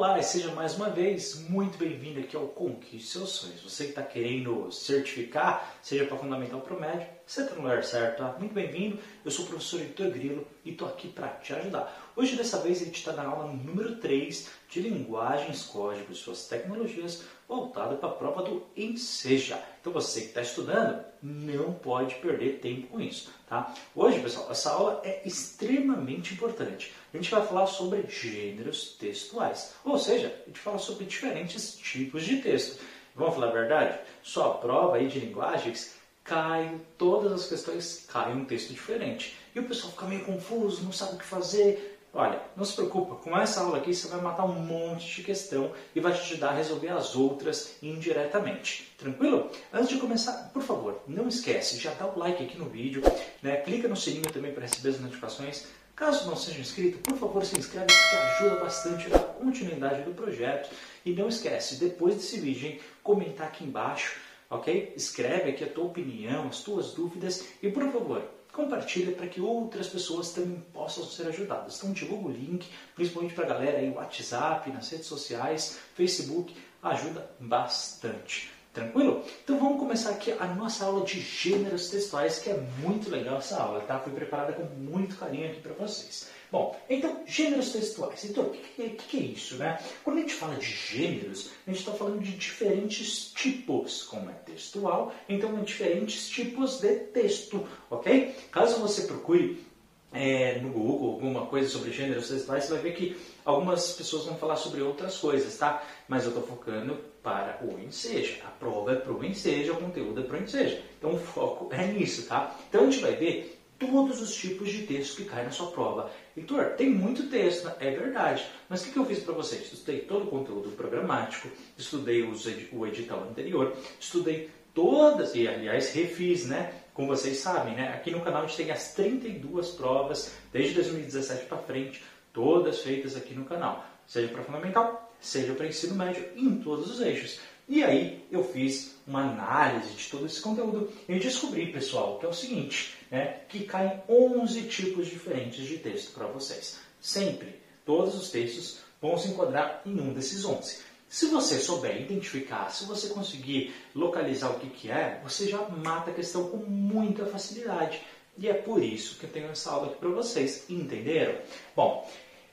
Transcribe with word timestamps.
Olá 0.00 0.18
e 0.18 0.22
seja 0.22 0.50
mais 0.54 0.76
uma 0.76 0.88
vez 0.88 1.46
muito 1.50 1.76
bem-vindo 1.76 2.20
aqui 2.20 2.34
ao 2.34 2.48
Conquiste 2.48 3.06
Seus 3.06 3.32
Sonhos. 3.32 3.60
Você 3.60 3.84
que 3.84 3.90
está 3.90 4.02
querendo 4.02 4.72
certificar, 4.72 5.76
seja 5.82 6.06
para 6.06 6.16
fundamental 6.16 6.62
para 6.62 6.74
o 6.74 6.80
médio, 6.80 7.06
você 7.26 7.42
está 7.42 7.54
no 7.54 7.60
lugar 7.60 7.84
certo, 7.84 8.16
tá? 8.16 8.34
Muito 8.38 8.54
bem-vindo. 8.54 8.98
Eu 9.22 9.30
sou 9.30 9.44
o 9.44 9.48
professor 9.48 9.78
Heitor 9.78 10.10
Grilo 10.10 10.46
e 10.64 10.70
estou 10.70 10.88
aqui 10.88 11.08
para 11.08 11.28
te 11.28 11.52
ajudar. 11.54 12.12
Hoje, 12.14 12.36
dessa 12.36 12.58
vez, 12.58 12.80
a 12.80 12.84
gente 12.84 12.96
está 12.96 13.12
na 13.12 13.24
aula 13.24 13.52
número 13.52 13.96
3 13.96 14.48
de 14.68 14.80
linguagens, 14.80 15.64
códigos 15.64 16.18
e 16.18 16.20
suas 16.20 16.46
tecnologias, 16.46 17.22
voltada 17.48 17.96
para 17.96 18.08
a 18.08 18.12
prova 18.12 18.42
do 18.42 18.66
Enseja. 18.76 19.62
Então, 19.80 19.92
você 19.92 20.20
que 20.20 20.26
está 20.28 20.42
estudando, 20.42 21.04
não 21.22 21.72
pode 21.72 22.16
perder 22.16 22.60
tempo 22.60 22.88
com 22.88 23.00
isso, 23.00 23.30
tá? 23.48 23.74
Hoje, 23.94 24.20
pessoal, 24.20 24.50
essa 24.50 24.70
aula 24.70 25.00
é 25.04 25.22
extremamente 25.26 26.34
importante. 26.34 26.92
A 27.12 27.16
gente 27.16 27.30
vai 27.30 27.46
falar 27.46 27.66
sobre 27.66 28.06
gêneros 28.08 28.96
textuais, 28.98 29.74
ou 29.84 29.98
seja, 29.98 30.34
a 30.44 30.48
gente 30.48 30.60
fala 30.60 30.78
sobre 30.78 31.06
diferentes 31.06 31.76
tipos 31.76 32.24
de 32.24 32.36
texto. 32.36 32.80
Vamos 33.14 33.34
falar 33.34 33.48
a 33.48 33.52
verdade? 33.52 33.98
Sua 34.22 34.54
prova 34.54 34.96
aí 34.96 35.08
de 35.08 35.18
linguagens 35.18 35.98
cai, 36.22 36.80
todas 36.96 37.32
as 37.32 37.48
questões 37.48 38.06
caem 38.08 38.36
um 38.36 38.44
texto 38.44 38.72
diferente. 38.72 39.36
E 39.54 39.60
o 39.60 39.64
pessoal 39.64 39.92
fica 39.92 40.06
meio 40.06 40.24
confuso, 40.24 40.84
não 40.84 40.92
sabe 40.92 41.14
o 41.14 41.18
que 41.18 41.24
fazer. 41.24 41.98
Olha, 42.12 42.40
não 42.56 42.64
se 42.64 42.74
preocupa, 42.74 43.14
com 43.16 43.38
essa 43.38 43.60
aula 43.60 43.78
aqui 43.78 43.94
você 43.94 44.08
vai 44.08 44.20
matar 44.20 44.44
um 44.44 44.60
monte 44.60 45.16
de 45.16 45.22
questão 45.22 45.72
e 45.94 46.00
vai 46.00 46.12
te 46.12 46.20
ajudar 46.20 46.50
a 46.50 46.54
resolver 46.54 46.88
as 46.88 47.14
outras 47.14 47.76
indiretamente. 47.80 48.92
Tranquilo? 48.98 49.48
Antes 49.72 49.90
de 49.90 49.98
começar, 49.98 50.50
por 50.52 50.62
favor, 50.62 51.00
não 51.06 51.28
esquece, 51.28 51.78
já 51.78 51.92
dá 51.94 52.06
o 52.06 52.18
like 52.18 52.42
aqui 52.42 52.58
no 52.58 52.64
vídeo, 52.64 53.00
né? 53.40 53.58
clica 53.58 53.86
no 53.86 53.94
sininho 53.94 54.32
também 54.32 54.52
para 54.52 54.62
receber 54.62 54.88
as 54.88 55.00
notificações. 55.00 55.66
Caso 55.94 56.28
não 56.28 56.34
seja 56.34 56.60
inscrito, 56.60 56.98
por 56.98 57.16
favor 57.16 57.44
se 57.44 57.56
inscreve 57.56 57.86
porque 57.86 58.16
ajuda 58.16 58.60
bastante 58.60 59.08
na 59.08 59.18
continuidade 59.18 60.02
do 60.02 60.12
projeto. 60.12 60.68
E 61.06 61.12
não 61.12 61.28
esquece, 61.28 61.76
depois 61.76 62.16
desse 62.16 62.40
vídeo, 62.40 62.70
hein, 62.70 62.80
comentar 63.04 63.46
aqui 63.46 63.64
embaixo 63.64 64.18
ok? 64.50 64.92
Escreve 64.96 65.50
aqui 65.50 65.62
a 65.62 65.68
tua 65.68 65.84
opinião, 65.84 66.48
as 66.48 66.62
tuas 66.62 66.92
dúvidas 66.92 67.46
e, 67.62 67.70
por 67.70 67.84
favor, 67.92 68.22
compartilha 68.52 69.12
para 69.12 69.26
que 69.26 69.40
outras 69.40 69.88
pessoas 69.88 70.32
também 70.32 70.60
possam 70.72 71.04
ser 71.04 71.28
ajudadas. 71.28 71.78
Então, 71.78 71.92
divulga 71.92 72.28
o 72.28 72.32
link, 72.32 72.66
principalmente 72.94 73.34
para 73.34 73.44
a 73.44 73.48
galera 73.48 73.78
aí, 73.78 73.90
WhatsApp, 73.90 74.70
nas 74.70 74.90
redes 74.90 75.06
sociais, 75.06 75.78
Facebook, 75.94 76.54
ajuda 76.82 77.30
bastante. 77.38 78.59
Tranquilo? 78.72 79.24
Então 79.42 79.58
vamos 79.58 79.80
começar 79.80 80.10
aqui 80.10 80.30
a 80.38 80.46
nossa 80.46 80.84
aula 80.84 81.04
de 81.04 81.20
gêneros 81.20 81.90
textuais, 81.90 82.38
que 82.38 82.50
é 82.50 82.56
muito 82.78 83.10
legal 83.10 83.38
essa 83.38 83.60
aula, 83.60 83.80
tá? 83.80 83.98
Foi 83.98 84.12
preparada 84.12 84.52
com 84.52 84.62
muito 84.76 85.16
carinho 85.16 85.50
aqui 85.50 85.60
para 85.60 85.72
vocês. 85.72 86.30
Bom, 86.52 86.78
então, 86.88 87.22
gêneros 87.26 87.70
textuais. 87.70 88.24
Então, 88.24 88.44
o 88.44 88.50
que, 88.50 88.88
que, 88.90 89.16
é 89.16 89.20
isso, 89.20 89.56
né? 89.56 89.78
Quando 90.04 90.18
a 90.18 90.20
gente 90.20 90.34
fala 90.34 90.54
de 90.54 90.66
gêneros, 90.66 91.50
a 91.66 91.70
gente 91.70 91.80
está 91.80 91.92
falando 91.92 92.20
de 92.20 92.32
diferentes 92.32 93.32
tipos, 93.32 94.04
como 94.04 94.30
é 94.30 94.34
textual, 94.34 95.12
então, 95.28 95.58
é 95.58 95.62
diferentes 95.62 96.28
tipos 96.28 96.80
de 96.80 96.94
texto, 96.96 97.66
ok? 97.88 98.36
Caso 98.52 98.80
você 98.80 99.02
procure 99.02 99.64
é, 100.12 100.58
no 100.58 100.70
Google 100.70 101.12
alguma 101.12 101.46
coisa 101.46 101.68
sobre 101.68 101.92
gêneros 101.92 102.28
textuais, 102.28 102.64
você 102.64 102.72
vai 102.72 102.82
ver 102.82 102.94
que 102.94 103.16
algumas 103.44 103.92
pessoas 103.92 104.24
vão 104.24 104.36
falar 104.36 104.56
sobre 104.56 104.82
outras 104.82 105.16
coisas, 105.18 105.56
tá? 105.56 105.82
Mas 106.08 106.24
eu 106.24 106.30
estou 106.30 106.44
focando 106.44 106.98
para 107.22 107.58
o 107.62 107.78
enseja. 107.80 108.36
A 108.44 108.48
prova 108.48 108.92
é 108.92 108.96
para 108.96 109.12
o 109.12 109.24
enseja, 109.24 109.72
o 109.72 109.76
conteúdo 109.76 110.20
é 110.20 110.24
para 110.24 110.38
o 110.38 110.42
enseja. 110.42 110.82
Então 110.98 111.14
o 111.14 111.18
foco 111.18 111.72
é 111.72 111.86
nisso, 111.86 112.26
tá? 112.26 112.56
Então 112.68 112.82
a 112.82 112.90
gente 112.90 113.00
vai 113.00 113.14
ver 113.14 113.60
todos 113.78 114.20
os 114.20 114.34
tipos 114.34 114.70
de 114.70 114.82
texto 114.82 115.16
que 115.16 115.24
caem 115.24 115.46
na 115.46 115.50
sua 115.50 115.70
prova. 115.70 116.10
Heitor, 116.36 116.74
tem 116.76 116.90
muito 116.90 117.28
texto, 117.28 117.64
né? 117.64 117.74
é 117.80 117.90
verdade. 117.90 118.46
Mas 118.68 118.82
o 118.82 118.84
que, 118.84 118.92
que 118.92 118.98
eu 118.98 119.06
fiz 119.06 119.20
para 119.20 119.32
vocês? 119.32 119.72
Estudei 119.72 120.00
todo 120.00 120.24
o 120.24 120.30
conteúdo 120.30 120.70
programático, 120.70 121.48
estudei 121.78 122.22
o 122.22 122.86
edital 122.86 123.26
anterior, 123.28 123.74
estudei 123.98 124.50
todas, 124.74 125.34
e 125.34 125.46
aliás 125.46 125.92
refiz, 125.92 126.46
né? 126.46 126.72
Como 126.94 127.08
vocês 127.08 127.38
sabem, 127.38 127.74
né? 127.74 127.88
Aqui 127.88 128.10
no 128.10 128.20
canal 128.20 128.42
a 128.42 128.46
gente 128.46 128.56
tem 128.56 128.70
as 128.70 128.92
32 128.94 129.70
provas, 129.70 130.34
desde 130.52 130.74
2017 130.74 131.46
para 131.46 131.58
frente, 131.58 132.02
todas 132.32 132.80
feitas 132.80 133.16
aqui 133.16 133.34
no 133.34 133.44
canal. 133.44 133.84
Seja 134.06 134.28
para 134.28 134.42
fundamental, 134.42 135.12
seja 135.20 135.54
para 135.54 135.66
ensino 135.66 135.94
médio, 135.94 136.26
em 136.36 136.56
todos 136.56 136.90
os 136.90 137.00
eixos. 137.00 137.40
E 137.68 137.84
aí 137.84 138.26
eu 138.32 138.42
fiz 138.42 138.96
uma 139.06 139.30
análise 139.30 139.94
de 139.94 140.10
todo 140.10 140.26
esse 140.26 140.40
conteúdo 140.40 140.92
e 141.08 141.18
descobri, 141.20 141.72
pessoal, 141.72 142.18
que 142.18 142.26
é 142.26 142.28
o 142.28 142.32
seguinte, 142.32 142.96
né, 143.08 143.42
que 143.48 143.64
caem 143.64 144.02
11 144.08 144.62
tipos 144.62 145.06
diferentes 145.06 145.64
de 145.64 145.78
texto 145.78 146.12
para 146.12 146.26
vocês. 146.26 146.80
Sempre, 147.00 147.60
todos 147.86 148.16
os 148.16 148.30
textos 148.30 148.80
vão 149.00 149.16
se 149.16 149.28
enquadrar 149.28 149.82
em 149.86 150.00
um 150.00 150.12
desses 150.12 150.44
11. 150.44 150.80
Se 151.10 151.26
você 151.26 151.58
souber 151.58 152.00
identificar, 152.00 152.70
se 152.70 152.84
você 152.84 153.08
conseguir 153.08 153.74
localizar 153.92 154.50
o 154.50 154.60
que, 154.60 154.70
que 154.70 154.92
é, 154.92 155.20
você 155.24 155.48
já 155.48 155.58
mata 155.68 156.12
a 156.12 156.14
questão 156.14 156.48
com 156.48 156.58
muita 156.58 157.26
facilidade. 157.26 158.00
E 158.38 158.48
é 158.48 158.54
por 158.54 158.80
isso 158.80 159.18
que 159.18 159.24
eu 159.24 159.30
tenho 159.30 159.50
essa 159.50 159.72
aula 159.72 159.88
aqui 159.88 159.98
para 159.98 160.08
vocês. 160.08 160.70
Entenderam? 160.70 161.36
Bom, 161.74 162.08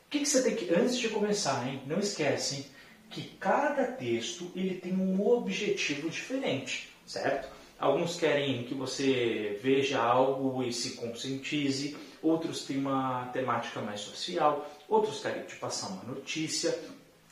o 0.07 0.09
que, 0.09 0.21
que 0.21 0.25
você 0.25 0.41
tem 0.41 0.55
que, 0.55 0.73
antes 0.73 0.97
de 0.97 1.07
começar, 1.09 1.67
hein, 1.67 1.83
não 1.85 1.99
esquece, 1.99 2.55
hein, 2.55 2.65
que 3.11 3.21
cada 3.39 3.91
texto 3.91 4.51
ele 4.55 4.73
tem 4.73 4.91
um 4.91 5.23
objetivo 5.23 6.09
diferente, 6.09 6.89
certo? 7.05 7.55
Alguns 7.77 8.17
querem 8.17 8.63
que 8.63 8.73
você 8.73 9.59
veja 9.61 10.01
algo 10.01 10.63
e 10.63 10.73
se 10.73 10.93
conscientize, 10.95 11.95
outros 12.23 12.63
têm 12.63 12.79
uma 12.79 13.29
temática 13.31 13.81
mais 13.81 13.99
social, 13.99 14.67
outros 14.89 15.21
querem 15.21 15.43
te 15.43 15.55
passar 15.57 15.89
uma 15.89 16.03
notícia, 16.05 16.75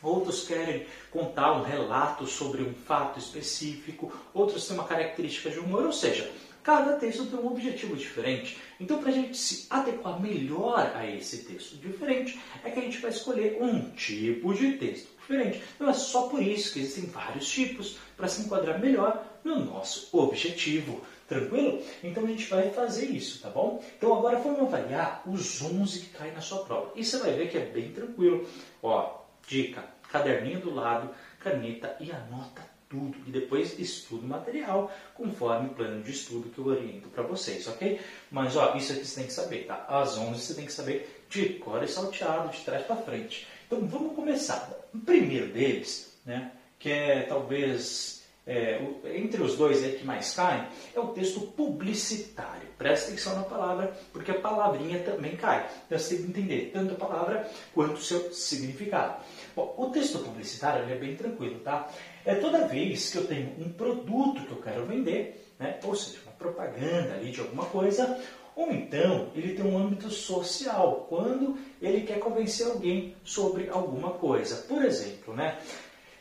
outros 0.06 0.48
querem 0.48 0.86
contar 1.12 1.54
um 1.54 1.64
relato 1.64 2.26
sobre 2.28 2.62
um 2.62 2.74
fato 2.74 3.20
específico, 3.20 4.12
outros 4.34 4.68
têm 4.68 4.78
uma 4.78 4.88
característica 4.88 5.50
de 5.50 5.60
humor, 5.60 5.86
ou 5.86 5.94
seja, 5.94 6.32
cada 6.66 6.94
texto 6.94 7.26
tem 7.26 7.40
um 7.40 7.48
objetivo 7.48 7.96
diferente. 7.96 8.58
Então, 8.80 8.98
para 8.98 9.10
a 9.10 9.14
gente 9.14 9.38
se 9.38 9.68
adequar 9.70 10.20
melhor 10.20 10.92
a 10.96 11.08
esse 11.08 11.46
texto 11.46 11.78
diferente, 11.78 12.40
é 12.64 12.72
que 12.72 12.80
a 12.80 12.82
gente 12.82 12.98
vai 12.98 13.12
escolher 13.12 13.62
um 13.62 13.92
tipo 13.92 14.54
de 14.54 14.74
texto 14.74 15.08
diferente. 15.20 15.62
Não 15.80 15.90
é 15.90 15.94
só 15.94 16.24
por 16.24 16.42
isso 16.42 16.74
que 16.74 16.80
existem 16.80 17.06
vários 17.06 17.48
tipos 17.48 17.98
para 18.18 18.28
se 18.28 18.42
enquadrar 18.42 18.80
melhor 18.80 19.24
no 19.44 19.64
nosso 19.64 20.10
objetivo. 20.18 21.02
Tranquilo? 21.28 21.82
Então 22.04 22.24
a 22.24 22.28
gente 22.28 22.48
vai 22.48 22.70
fazer 22.70 23.06
isso, 23.06 23.42
tá 23.42 23.50
bom? 23.50 23.84
Então 23.98 24.16
agora 24.16 24.38
vamos 24.38 24.62
avaliar 24.62 25.24
os 25.26 25.62
11 25.62 26.00
que 26.02 26.10
caem 26.18 26.34
na 26.34 26.42
sua 26.42 26.64
prova. 26.66 26.92
E 26.96 27.04
você 27.04 27.18
vai 27.18 27.34
ver 27.34 27.50
que 27.50 27.58
é 27.58 27.66
bem 27.66 27.92
tranquilo. 27.92 28.48
Ó, 28.84 29.22
dica, 29.48 29.84
caderninho 30.16 30.62
do 30.62 30.74
lado, 30.74 31.10
caneta 31.40 31.96
e 32.00 32.12
anota 32.12 32.62
tudo. 32.88 33.18
E 33.28 33.32
depois 33.32 33.78
estuda 33.78 34.26
o 34.26 34.30
material 34.30 34.92
conforme 35.14 35.68
o 35.68 35.74
plano 35.74 36.02
de 36.04 36.12
estudo 36.12 36.50
que 36.50 36.60
eu 36.60 36.68
oriento 36.68 37.10
para 37.10 37.24
vocês, 37.24 37.68
ok? 37.68 38.00
Mas 38.32 38.56
ó, 38.56 38.76
isso 38.76 38.94
aqui 38.94 39.06
você 39.06 39.16
tem 39.16 39.28
que 39.28 39.34
saber, 39.34 39.66
tá? 39.66 39.86
As 39.90 40.18
11 40.18 40.40
você 40.40 40.54
tem 40.54 40.66
que 40.66 40.72
saber 40.72 41.26
de 41.30 41.50
cor 41.56 41.84
e 41.84 41.88
salteado, 41.88 42.50
de 42.50 42.62
trás 42.64 42.86
para 42.86 42.96
frente. 42.98 43.48
Então 43.68 43.86
vamos 43.86 44.16
começar. 44.16 44.72
O 44.94 45.00
primeiro 45.00 45.52
deles, 45.52 46.18
né, 46.26 46.52
que 46.80 46.90
é 46.90 47.24
talvez 47.24 48.24
é, 48.48 48.80
entre 49.16 49.42
os 49.42 49.56
dois 49.56 49.84
aí 49.84 49.94
que 49.94 50.06
mais 50.06 50.34
caem, 50.34 50.68
é 50.94 51.00
o 51.00 51.08
texto 51.08 51.42
publicitário. 51.42 52.68
Presta 52.78 53.08
atenção 53.08 53.36
na 53.36 53.44
palavra, 53.44 53.98
porque 54.14 54.32
a 54.32 54.40
palavrinha 54.40 55.00
também 55.00 55.36
cai. 55.36 55.68
Então 55.86 55.98
você 55.98 56.16
tem 56.16 56.26
que 56.26 56.30
entender 56.30 56.72
tanto 56.72 56.94
a 56.94 56.98
palavra 56.98 57.50
quanto 57.74 57.96
o 57.96 58.02
seu 58.02 58.32
significado. 58.32 59.24
Bom, 59.56 59.74
o 59.78 59.90
texto 59.90 60.20
publicitário 60.20 60.92
é 60.92 60.98
bem 60.98 61.16
tranquilo, 61.16 61.60
tá? 61.60 61.90
É 62.26 62.36
toda 62.36 62.68
vez 62.68 63.10
que 63.10 63.18
eu 63.18 63.26
tenho 63.26 63.54
um 63.58 63.72
produto 63.72 64.44
que 64.44 64.52
eu 64.52 64.62
quero 64.62 64.86
vender, 64.86 65.54
né, 65.58 65.80
ou 65.84 65.96
seja, 65.96 66.20
uma 66.24 66.34
propaganda 66.34 67.14
ali 67.14 67.32
de 67.32 67.40
alguma 67.40 67.66
coisa, 67.66 68.20
ou 68.56 68.72
então, 68.72 69.32
ele 69.36 69.54
tem 69.54 69.66
um 69.66 69.78
âmbito 69.78 70.10
social, 70.10 71.06
quando 71.10 71.58
ele 71.82 72.02
quer 72.02 72.20
convencer 72.20 72.68
alguém 72.68 73.16
sobre 73.24 73.70
alguma 73.70 74.12
coisa. 74.12 74.56
Por 74.68 74.84
exemplo, 74.84 75.36
né? 75.36 75.58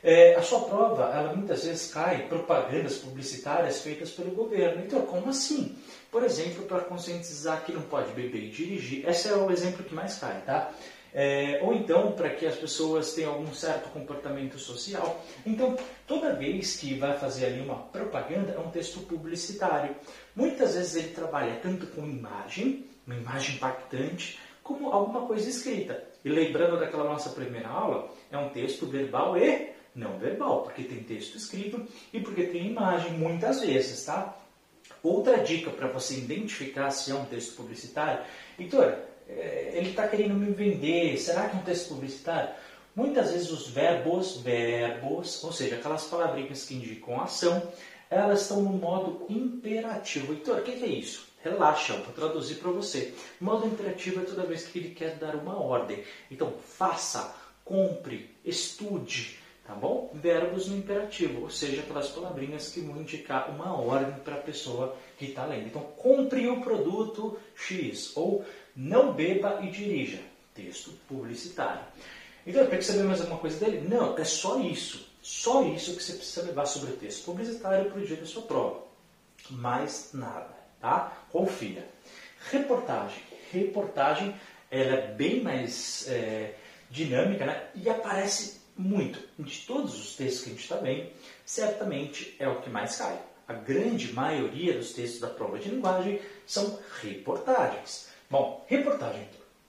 É, 0.02 0.34
a 0.34 0.42
sua 0.42 0.60
prova, 0.60 1.04
ela 1.14 1.32
muitas 1.32 1.64
vezes 1.64 1.90
cai 1.90 2.26
propagandas 2.28 2.98
publicitárias 2.98 3.80
feitas 3.80 4.10
pelo 4.10 4.32
governo. 4.32 4.84
Então, 4.84 5.00
como 5.02 5.30
assim? 5.30 5.78
Por 6.10 6.22
exemplo, 6.24 6.64
para 6.64 6.80
conscientizar 6.80 7.64
que 7.64 7.72
não 7.72 7.82
pode 7.82 8.12
beber 8.12 8.42
e 8.44 8.50
dirigir. 8.50 9.08
Esse 9.08 9.28
é 9.28 9.34
o 9.34 9.50
exemplo 9.50 9.82
que 9.82 9.94
mais 9.94 10.18
cai, 10.18 10.42
tá? 10.44 10.72
É, 11.16 11.60
ou 11.62 11.72
então 11.72 12.10
para 12.10 12.28
que 12.30 12.44
as 12.44 12.56
pessoas 12.56 13.12
tenham 13.12 13.34
algum 13.34 13.54
certo 13.54 13.88
comportamento 13.90 14.58
social. 14.58 15.24
Então, 15.46 15.76
toda 16.08 16.34
vez 16.34 16.76
que 16.76 16.94
vai 16.94 17.16
fazer 17.16 17.46
ali 17.46 17.60
uma 17.60 17.76
propaganda, 17.76 18.52
é 18.52 18.58
um 18.58 18.70
texto 18.70 18.98
publicitário. 19.00 19.94
Muitas 20.34 20.74
vezes 20.74 20.96
ele 20.96 21.14
trabalha 21.14 21.60
tanto 21.62 21.86
com 21.86 22.04
imagem, 22.04 22.84
uma 23.06 23.14
imagem 23.14 23.54
impactante, 23.54 24.40
como 24.60 24.90
alguma 24.90 25.26
coisa 25.26 25.48
escrita. 25.48 26.02
E 26.24 26.28
lembrando 26.28 26.80
daquela 26.80 27.04
nossa 27.04 27.30
primeira 27.30 27.68
aula, 27.68 28.10
é 28.32 28.36
um 28.36 28.48
texto 28.48 28.86
verbal 28.86 29.38
e 29.38 29.72
não 29.94 30.18
verbal, 30.18 30.62
porque 30.62 30.82
tem 30.82 31.04
texto 31.04 31.36
escrito 31.36 31.86
e 32.12 32.18
porque 32.18 32.44
tem 32.44 32.66
imagem 32.66 33.12
muitas 33.12 33.60
vezes, 33.60 34.04
tá? 34.04 34.36
Outra 35.02 35.38
dica 35.38 35.70
para 35.70 35.86
você 35.86 36.14
identificar 36.14 36.90
se 36.90 37.12
é 37.12 37.14
um 37.14 37.26
texto 37.26 37.54
publicitário, 37.54 38.24
Heitor, 38.58 38.96
ele 39.28 39.90
está 39.90 40.06
querendo 40.08 40.34
me 40.34 40.52
vender, 40.52 41.18
será 41.18 41.48
que 41.48 41.56
é 41.56 41.60
um 41.60 41.62
texto 41.62 41.88
publicitário? 41.88 42.50
muitas 42.94 43.32
vezes 43.32 43.50
os 43.50 43.68
verbos, 43.68 44.40
verbos, 44.40 45.42
ou 45.42 45.52
seja, 45.52 45.76
aquelas 45.76 46.04
palavrinhas 46.04 46.64
que 46.64 46.74
indicam 46.74 47.20
ação, 47.20 47.62
elas 48.08 48.42
estão 48.42 48.62
no 48.62 48.70
modo 48.70 49.26
imperativo. 49.28 50.32
Heitor, 50.32 50.58
o 50.58 50.62
que 50.62 50.72
é 50.72 50.86
isso? 50.86 51.26
Relaxa, 51.42 51.94
vou 51.94 52.12
traduzir 52.14 52.56
para 52.56 52.70
você. 52.70 53.12
Modo 53.40 53.66
imperativo 53.66 54.20
é 54.20 54.24
toda 54.24 54.46
vez 54.46 54.66
que 54.66 54.78
ele 54.78 54.94
quer 54.94 55.16
dar 55.16 55.34
uma 55.34 55.60
ordem. 55.60 56.02
Então, 56.30 56.54
faça, 56.58 57.34
compre, 57.64 58.30
estude, 58.44 59.38
tá 59.66 59.74
bom? 59.74 60.10
Verbos 60.14 60.68
no 60.68 60.76
imperativo, 60.78 61.42
ou 61.42 61.50
seja, 61.50 61.82
aquelas 61.82 62.08
palavrinhas 62.08 62.70
que 62.70 62.80
vão 62.80 63.00
indicar 63.00 63.50
uma 63.50 63.76
ordem 63.76 64.14
para 64.20 64.36
a 64.36 64.40
pessoa 64.40 64.96
que 65.18 65.26
está 65.26 65.44
lendo. 65.44 65.66
Então, 65.66 65.82
compre 65.82 66.48
o 66.48 66.62
produto 66.62 67.36
X 67.54 68.16
ou 68.16 68.44
não 68.76 69.12
beba 69.12 69.60
e 69.62 69.70
dirija. 69.70 70.20
Texto 70.54 70.92
publicitário. 71.08 71.82
Então, 72.46 72.66
quer 72.66 72.82
saber 72.82 73.04
mais 73.04 73.20
alguma 73.20 73.38
coisa 73.38 73.64
dele? 73.64 73.88
Não, 73.88 74.16
é 74.18 74.24
só 74.24 74.60
isso. 74.60 75.08
Só 75.22 75.64
isso 75.64 75.96
que 75.96 76.02
você 76.02 76.12
precisa 76.12 76.46
levar 76.46 76.66
sobre 76.66 76.92
o 76.92 76.96
texto 76.96 77.24
publicitário 77.24 77.90
para 77.90 77.98
o 77.98 78.04
dia 78.04 78.16
da 78.16 78.26
sua 78.26 78.42
prova. 78.42 78.82
Mais 79.50 80.10
nada, 80.12 80.54
tá? 80.80 81.24
Confia. 81.30 81.88
Reportagem. 82.50 83.22
Reportagem, 83.50 84.36
ela 84.70 84.96
é 84.96 85.06
bem 85.12 85.42
mais 85.42 86.06
é, 86.08 86.54
dinâmica, 86.90 87.46
né? 87.46 87.68
E 87.74 87.88
aparece 87.88 88.60
muito. 88.76 89.18
De 89.38 89.60
todos 89.60 89.98
os 89.98 90.16
textos 90.16 90.42
que 90.42 90.50
a 90.50 90.52
gente 90.52 90.62
está 90.62 90.76
vendo, 90.76 91.08
certamente 91.44 92.36
é 92.38 92.48
o 92.48 92.60
que 92.60 92.68
mais 92.68 92.96
cai. 92.96 93.18
A 93.48 93.54
grande 93.54 94.12
maioria 94.12 94.74
dos 94.74 94.92
textos 94.92 95.20
da 95.20 95.28
prova 95.28 95.58
de 95.58 95.68
linguagem 95.68 96.20
são 96.46 96.78
reportagens. 97.00 98.08
Bom, 98.34 98.66
reportagem. 98.66 99.28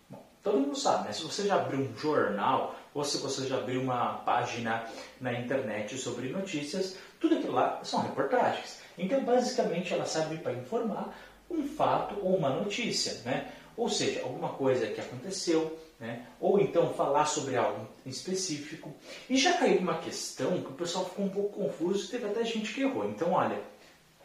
Bom, 0.09 0.25
todo 0.41 0.59
mundo 0.59 0.75
sabe, 0.75 1.07
né? 1.07 1.13
Se 1.13 1.21
você 1.21 1.45
já 1.45 1.57
abriu 1.57 1.81
um 1.81 1.95
jornal 1.95 2.75
ou 2.95 3.05
se 3.05 3.19
você 3.19 3.45
já 3.45 3.57
abriu 3.57 3.79
uma 3.79 4.15
página 4.25 4.89
na 5.21 5.33
internet 5.33 5.95
sobre 5.99 6.29
notícias, 6.29 6.97
tudo 7.19 7.35
aquilo 7.35 7.53
lá 7.53 7.79
são 7.83 8.01
reportagens. 8.01 8.79
Então, 8.97 9.23
basicamente, 9.23 9.93
ela 9.93 10.07
serve 10.07 10.37
para 10.37 10.53
informar 10.53 11.15
um 11.47 11.67
fato 11.67 12.15
ou 12.23 12.37
uma 12.37 12.49
notícia, 12.49 13.21
né? 13.23 13.51
Ou 13.77 13.87
seja, 13.87 14.23
alguma 14.23 14.49
coisa 14.49 14.87
que 14.87 14.99
aconteceu, 14.99 15.77
né? 15.99 16.25
ou 16.39 16.59
então 16.59 16.91
falar 16.95 17.27
sobre 17.27 17.55
algo 17.57 17.87
específico. 18.03 18.91
E 19.29 19.37
já 19.37 19.53
caiu 19.59 19.77
uma 19.77 19.99
questão 19.99 20.59
que 20.63 20.71
o 20.71 20.75
pessoal 20.75 21.05
ficou 21.05 21.25
um 21.25 21.29
pouco 21.29 21.61
confuso 21.61 22.07
e 22.07 22.09
teve 22.09 22.25
até 22.25 22.43
gente 22.43 22.73
que 22.73 22.81
errou. 22.81 23.07
Então, 23.07 23.31
olha, 23.31 23.61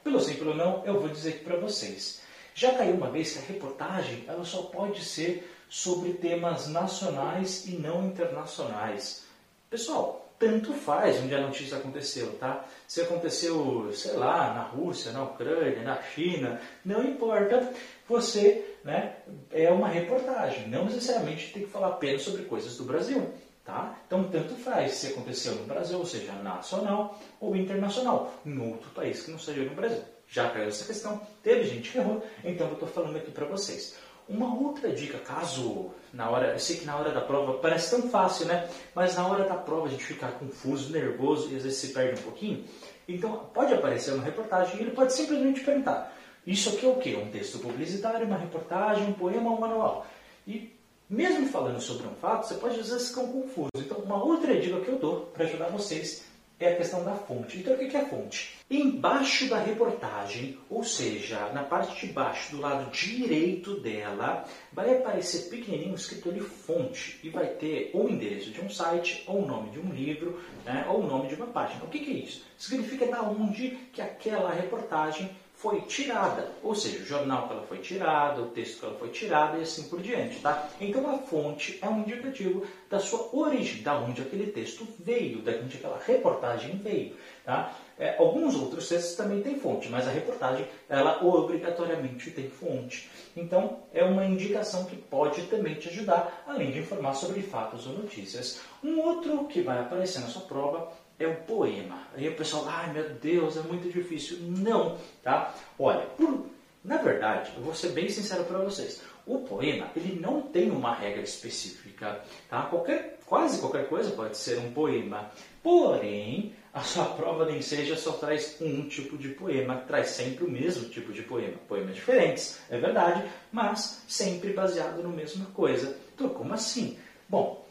pelo 0.02 0.18
sim, 0.18 0.32
pelo 0.32 0.54
não, 0.54 0.82
eu 0.86 0.98
vou 0.98 1.10
dizer 1.10 1.34
aqui 1.34 1.44
para 1.44 1.58
vocês. 1.58 2.22
Já 2.60 2.74
caiu 2.74 2.94
uma 2.94 3.08
vez 3.08 3.32
que 3.32 3.38
a 3.38 3.54
reportagem 3.54 4.22
ela 4.28 4.44
só 4.44 4.64
pode 4.64 5.02
ser 5.02 5.50
sobre 5.66 6.12
temas 6.12 6.68
nacionais 6.68 7.64
e 7.64 7.70
não 7.70 8.04
internacionais. 8.04 9.24
Pessoal, 9.70 10.30
tanto 10.38 10.74
faz 10.74 11.18
onde 11.22 11.34
a 11.34 11.40
notícia 11.40 11.78
aconteceu, 11.78 12.36
tá? 12.38 12.66
Se 12.86 13.00
aconteceu, 13.00 13.90
sei 13.94 14.12
lá, 14.12 14.52
na 14.52 14.60
Rússia, 14.60 15.10
na 15.10 15.22
Ucrânia, 15.24 15.82
na 15.82 16.02
China, 16.02 16.60
não 16.84 17.02
importa, 17.02 17.72
você 18.06 18.76
né, 18.84 19.16
é 19.50 19.70
uma 19.70 19.88
reportagem. 19.88 20.68
Não 20.68 20.84
necessariamente 20.84 21.54
tem 21.54 21.62
que 21.62 21.70
falar 21.70 21.86
apenas 21.86 22.20
sobre 22.20 22.42
coisas 22.42 22.76
do 22.76 22.84
Brasil. 22.84 23.26
Tá? 23.64 23.98
Então, 24.06 24.24
tanto 24.24 24.54
faz 24.56 24.92
se 24.92 25.06
aconteceu 25.06 25.54
no 25.54 25.64
Brasil, 25.64 25.98
ou 25.98 26.04
seja, 26.04 26.32
nacional 26.34 27.18
ou 27.40 27.56
internacional, 27.56 28.34
em 28.44 28.58
outro 28.70 28.90
país 28.90 29.22
que 29.22 29.30
não 29.30 29.38
seja 29.38 29.62
no 29.62 29.74
Brasil. 29.74 30.02
Já 30.30 30.48
caiu 30.48 30.68
essa 30.68 30.84
questão, 30.84 31.20
teve 31.42 31.64
gente 31.64 31.90
que 31.90 31.98
errou, 31.98 32.24
então 32.44 32.68
eu 32.68 32.74
estou 32.74 32.88
falando 32.88 33.16
aqui 33.16 33.32
para 33.32 33.46
vocês. 33.46 33.96
Uma 34.28 34.54
outra 34.54 34.92
dica, 34.92 35.18
caso 35.18 35.90
na 36.12 36.30
hora, 36.30 36.52
eu 36.52 36.58
sei 36.60 36.76
que 36.76 36.84
na 36.84 36.96
hora 36.96 37.10
da 37.10 37.20
prova 37.20 37.54
parece 37.54 37.90
tão 37.90 38.08
fácil, 38.08 38.46
né? 38.46 38.68
Mas 38.94 39.16
na 39.16 39.26
hora 39.26 39.42
da 39.42 39.56
prova 39.56 39.88
a 39.88 39.90
gente 39.90 40.04
fica 40.04 40.28
confuso, 40.28 40.92
nervoso 40.92 41.50
e 41.50 41.56
às 41.56 41.64
vezes 41.64 41.78
se 41.78 41.88
perde 41.88 42.20
um 42.20 42.22
pouquinho. 42.22 42.64
Então 43.08 43.50
pode 43.52 43.74
aparecer 43.74 44.14
uma 44.14 44.22
reportagem 44.22 44.76
e 44.76 44.82
ele 44.82 44.92
pode 44.92 45.12
simplesmente 45.12 45.62
perguntar: 45.62 46.16
Isso 46.46 46.68
aqui 46.68 46.86
é 46.86 46.88
o 46.88 46.94
quê? 46.94 47.16
Um 47.16 47.28
texto 47.28 47.58
publicitário, 47.58 48.24
uma 48.24 48.36
reportagem, 48.36 49.08
um 49.08 49.12
poema 49.12 49.50
um 49.50 49.58
manual? 49.58 50.06
E 50.46 50.78
mesmo 51.08 51.48
falando 51.48 51.80
sobre 51.80 52.06
um 52.06 52.14
fato, 52.14 52.46
você 52.46 52.54
pode 52.54 52.78
às 52.78 52.88
vezes 52.88 53.08
ficar 53.08 53.22
confuso. 53.22 53.70
Então, 53.74 53.98
uma 53.98 54.22
outra 54.22 54.56
dica 54.60 54.78
que 54.78 54.90
eu 54.90 54.98
dou 55.00 55.22
para 55.34 55.44
ajudar 55.44 55.70
vocês 55.70 56.29
é 56.60 56.74
a 56.74 56.76
questão 56.76 57.02
da 57.02 57.14
fonte. 57.14 57.58
Então, 57.58 57.74
o 57.74 57.78
que 57.78 57.96
é 57.96 58.00
a 58.00 58.06
fonte? 58.06 58.60
Embaixo 58.70 59.48
da 59.48 59.58
reportagem, 59.58 60.58
ou 60.68 60.84
seja, 60.84 61.48
na 61.54 61.64
parte 61.64 62.06
de 62.06 62.12
baixo, 62.12 62.54
do 62.54 62.60
lado 62.60 62.90
direito 62.90 63.80
dela, 63.80 64.44
vai 64.72 64.94
aparecer 64.94 65.48
pequenininho 65.48 65.94
escrito 65.94 66.28
ali 66.28 66.40
fonte 66.40 67.18
e 67.24 67.30
vai 67.30 67.46
ter 67.46 67.90
ou 67.94 68.04
o 68.04 68.10
endereço 68.10 68.50
de 68.50 68.60
um 68.60 68.68
site, 68.68 69.24
ou 69.26 69.42
o 69.42 69.46
nome 69.46 69.70
de 69.70 69.80
um 69.80 69.90
livro, 69.90 70.38
né, 70.64 70.84
ou 70.88 71.00
o 71.00 71.06
nome 71.06 71.28
de 71.28 71.34
uma 71.34 71.46
página. 71.46 71.82
O 71.82 71.88
que 71.88 71.98
é 71.98 72.14
isso? 72.14 72.44
Significa 72.58 73.06
da 73.06 73.22
onde 73.22 73.70
que 73.92 74.02
aquela 74.02 74.52
reportagem 74.52 75.30
foi 75.60 75.82
tirada, 75.82 76.48
ou 76.62 76.74
seja, 76.74 77.02
o 77.02 77.06
jornal 77.06 77.46
que 77.46 77.52
ela 77.52 77.62
foi 77.64 77.78
tirada, 77.78 78.40
o 78.40 78.46
texto 78.46 78.80
que 78.80 78.86
ela 78.86 78.94
foi 78.94 79.10
tirada 79.10 79.58
e 79.58 79.60
assim 79.60 79.82
por 79.88 80.00
diante, 80.00 80.40
tá? 80.40 80.66
Então 80.80 81.14
a 81.14 81.18
fonte 81.18 81.78
é 81.82 81.88
um 81.88 82.00
indicativo 82.00 82.64
da 82.88 82.98
sua 82.98 83.28
origem, 83.30 83.82
da 83.82 83.94
onde 83.94 84.22
aquele 84.22 84.50
texto 84.50 84.88
veio, 84.98 85.42
da 85.42 85.52
onde 85.52 85.76
aquela 85.76 85.98
reportagem 85.98 86.78
veio, 86.78 87.14
tá? 87.44 87.70
É, 87.98 88.16
alguns 88.16 88.54
outros 88.54 88.88
textos 88.88 89.14
também 89.14 89.42
têm 89.42 89.58
fonte, 89.58 89.90
mas 89.90 90.08
a 90.08 90.10
reportagem, 90.10 90.66
ela 90.88 91.22
obrigatoriamente 91.22 92.30
tem 92.30 92.48
fonte. 92.48 93.10
Então, 93.36 93.80
é 93.92 94.02
uma 94.02 94.24
indicação 94.24 94.86
que 94.86 94.96
pode 94.96 95.42
também 95.42 95.74
te 95.74 95.90
ajudar, 95.90 96.42
além 96.46 96.70
de 96.70 96.78
informar 96.78 97.12
sobre 97.12 97.42
fatos 97.42 97.86
ou 97.86 97.92
notícias. 97.92 98.60
Um 98.82 98.98
outro 99.00 99.44
que 99.44 99.60
vai 99.60 99.78
aparecer 99.78 100.20
na 100.20 100.28
sua 100.28 100.40
prova 100.40 100.90
é 101.20 101.28
um 101.28 101.34
poema. 101.34 102.02
Aí 102.16 102.28
o 102.28 102.34
pessoal, 102.34 102.64
ai 102.66 102.92
meu 102.92 103.08
Deus, 103.10 103.56
é 103.56 103.60
muito 103.60 103.90
difícil. 103.90 104.38
Não, 104.40 104.98
tá? 105.22 105.54
Olha, 105.78 106.06
por, 106.16 106.46
na 106.82 106.96
verdade, 106.96 107.52
eu 107.56 107.62
vou 107.62 107.74
ser 107.74 107.90
bem 107.90 108.08
sincero 108.08 108.44
para 108.44 108.58
vocês. 108.58 109.02
O 109.26 109.40
poema, 109.40 109.90
ele 109.94 110.18
não 110.18 110.40
tem 110.40 110.70
uma 110.70 110.94
regra 110.94 111.22
específica, 111.22 112.20
tá? 112.48 112.62
Qualquer, 112.62 113.18
quase 113.26 113.60
qualquer 113.60 113.86
coisa 113.88 114.10
pode 114.12 114.36
ser 114.36 114.58
um 114.58 114.72
poema. 114.72 115.30
Porém, 115.62 116.54
a 116.72 116.80
sua 116.80 117.04
prova 117.04 117.44
nem 117.44 117.60
seja 117.60 117.96
só 117.96 118.12
traz 118.12 118.56
um 118.60 118.88
tipo 118.88 119.18
de 119.18 119.28
poema, 119.28 119.76
traz 119.86 120.08
sempre 120.08 120.44
o 120.44 120.50
mesmo 120.50 120.88
tipo 120.88 121.12
de 121.12 121.22
poema. 121.22 121.58
Poemas 121.68 121.94
diferentes, 121.94 122.60
é 122.70 122.78
verdade, 122.78 123.28
mas 123.52 124.02
sempre 124.08 124.54
baseado 124.54 125.02
na 125.02 125.10
mesma 125.10 125.46
coisa. 125.46 125.96
Então, 126.14 126.30
como 126.30 126.54
assim? 126.54 126.98
Bom, 127.28 127.64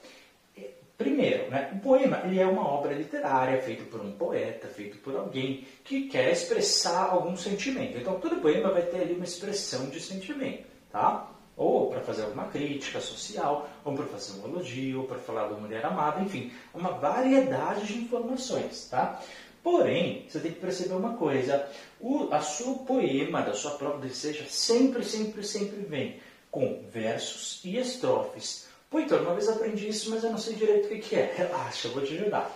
Primeiro, 1.00 1.50
né, 1.50 1.72
o 1.74 1.80
poema 1.80 2.22
ele 2.26 2.42
é 2.42 2.46
uma 2.46 2.68
obra 2.68 2.92
literária 2.92 3.62
feita 3.62 3.86
por 3.86 4.02
um 4.02 4.12
poeta, 4.12 4.68
feito 4.68 4.98
por 4.98 5.16
alguém 5.16 5.66
que 5.82 6.10
quer 6.10 6.30
expressar 6.30 7.12
algum 7.12 7.38
sentimento. 7.38 7.98
Então, 7.98 8.20
todo 8.20 8.42
poema 8.42 8.70
vai 8.70 8.82
ter 8.82 9.04
ali 9.04 9.14
uma 9.14 9.24
expressão 9.24 9.90
de 9.90 10.02
sentimento, 10.02 10.66
tá? 10.92 11.32
Ou 11.56 11.90
para 11.90 12.02
fazer 12.02 12.24
alguma 12.24 12.50
crítica 12.50 13.00
social, 13.00 13.70
ou 13.86 13.94
para 13.96 14.08
fazer 14.08 14.42
um 14.42 14.50
elogio, 14.50 15.00
ou 15.00 15.08
para 15.08 15.20
falar 15.20 15.48
da 15.48 15.56
mulher 15.56 15.86
amada, 15.86 16.20
enfim, 16.20 16.52
uma 16.74 16.92
variedade 16.92 17.88
de 17.88 18.00
informações, 18.00 18.90
tá? 18.92 19.22
Porém, 19.64 20.26
você 20.28 20.42
tem 20.42 20.52
que 20.52 20.60
perceber 20.60 20.96
uma 20.96 21.14
coisa: 21.14 21.66
o 22.02 22.28
a 22.30 22.42
seu 22.42 22.74
poema, 22.74 23.42
da 23.42 23.54
sua 23.54 23.72
prova 23.72 24.06
de 24.06 24.14
seja, 24.14 24.44
sempre, 24.50 25.06
sempre, 25.06 25.46
sempre 25.46 25.80
vem 25.80 26.20
com 26.52 26.84
versos 26.92 27.62
e 27.64 27.78
estrofes 27.78 28.69
Pô, 28.90 29.00
então, 29.00 29.22
uma 29.22 29.36
vez 29.36 29.48
aprendi 29.48 29.88
isso, 29.88 30.10
mas 30.10 30.24
eu 30.24 30.32
não 30.32 30.38
sei 30.38 30.56
direito 30.56 30.92
o 30.92 31.00
que, 31.00 31.16
é. 31.16 31.34
Relaxa, 31.36 31.88
eu 31.88 31.94
vou 31.94 32.04
te 32.04 32.14
ajudar. 32.16 32.52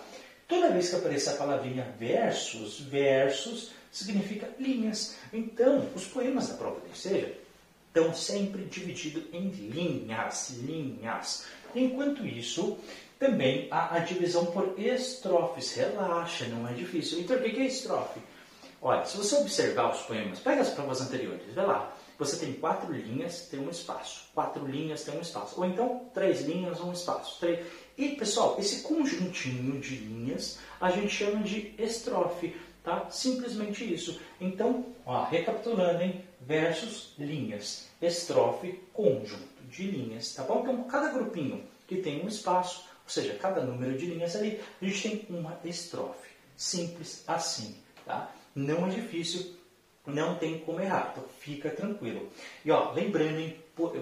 Toda 0.48 0.72
vez 0.72 0.90
que 0.90 0.96
aparecer 0.96 1.30
a 1.30 1.38
palavrinha 1.38 1.96
versos, 2.00 2.80
versos 2.80 3.72
significa 3.92 4.50
linhas. 4.60 5.16
Então, 5.32 5.88
os 5.96 6.06
poemas 6.06 6.50
da 6.50 6.56
prova 6.56 6.82
de 6.82 6.98
seja 6.98 7.34
estão 7.88 8.14
sempre 8.16 8.64
divididos 8.64 9.24
em 9.32 9.50
linhas, 9.50 10.50
linhas. 10.64 11.46
Enquanto 11.76 12.26
isso, 12.26 12.80
também 13.20 13.68
há 13.70 13.96
a 13.96 14.00
divisão 14.00 14.48
por 14.48 14.74
estrofes. 14.78 15.74
Relaxa, 15.76 16.46
não 16.48 16.68
é 16.68 16.74
difícil. 16.74 17.20
Então, 17.20 17.38
o 17.38 17.42
que 17.42 17.62
é 17.62 17.66
estrofe? 17.66 18.20
Olha, 18.82 19.06
se 19.06 19.16
você 19.16 19.36
observar 19.36 19.92
os 19.92 20.02
poemas, 20.02 20.40
pega 20.40 20.62
as 20.62 20.72
provas 20.72 21.00
anteriores, 21.00 21.54
vê 21.54 21.62
lá. 21.62 21.96
Você 22.24 22.38
tem 22.38 22.54
quatro 22.54 22.92
linhas, 22.94 23.48
tem 23.52 23.60
um 23.60 23.70
espaço. 23.70 24.30
Quatro 24.34 24.66
linhas, 24.66 25.04
tem 25.04 25.18
um 25.18 25.22
espaço. 25.22 25.60
Ou 25.60 25.66
então, 25.66 26.10
três 26.14 26.42
linhas, 26.42 26.80
um 26.80 26.94
espaço. 26.94 27.38
Três... 27.40 27.66
E, 27.98 28.10
pessoal, 28.16 28.56
esse 28.58 28.82
conjuntinho 28.82 29.80
de 29.82 29.96
linhas 29.96 30.58
a 30.80 30.90
gente 30.90 31.10
chama 31.10 31.44
de 31.44 31.76
estrofe. 31.78 32.56
Tá? 32.82 33.10
Simplesmente 33.10 33.94
isso. 33.94 34.22
Então, 34.40 34.86
ó, 35.06 35.26
recapitulando, 35.26 36.02
hein? 36.02 36.24
Versos, 36.40 37.14
linhas. 37.18 37.88
Estrofe, 38.02 38.80
conjunto 38.94 39.64
de 39.70 39.84
linhas. 39.84 40.34
Tá 40.34 40.44
bom? 40.44 40.62
Então, 40.62 40.84
cada 40.84 41.10
grupinho 41.10 41.64
que 41.88 41.98
tem 41.98 42.24
um 42.24 42.28
espaço, 42.28 42.86
ou 43.04 43.10
seja, 43.10 43.34
cada 43.36 43.62
número 43.62 43.98
de 43.98 44.06
linhas 44.06 44.36
ali, 44.36 44.62
a 44.82 44.86
gente 44.86 45.02
tem 45.02 45.26
uma 45.30 45.60
estrofe. 45.66 46.30
Simples 46.56 47.24
assim. 47.28 47.76
Tá? 48.06 48.32
Não 48.56 48.88
é 48.88 48.90
difícil 48.90 49.56
não 50.06 50.36
tem 50.36 50.60
como 50.60 50.82
errar, 50.82 51.12
então 51.12 51.24
fica 51.40 51.70
tranquilo. 51.70 52.30
E 52.64 52.72
ó, 52.72 52.92
lembrando, 52.92 53.54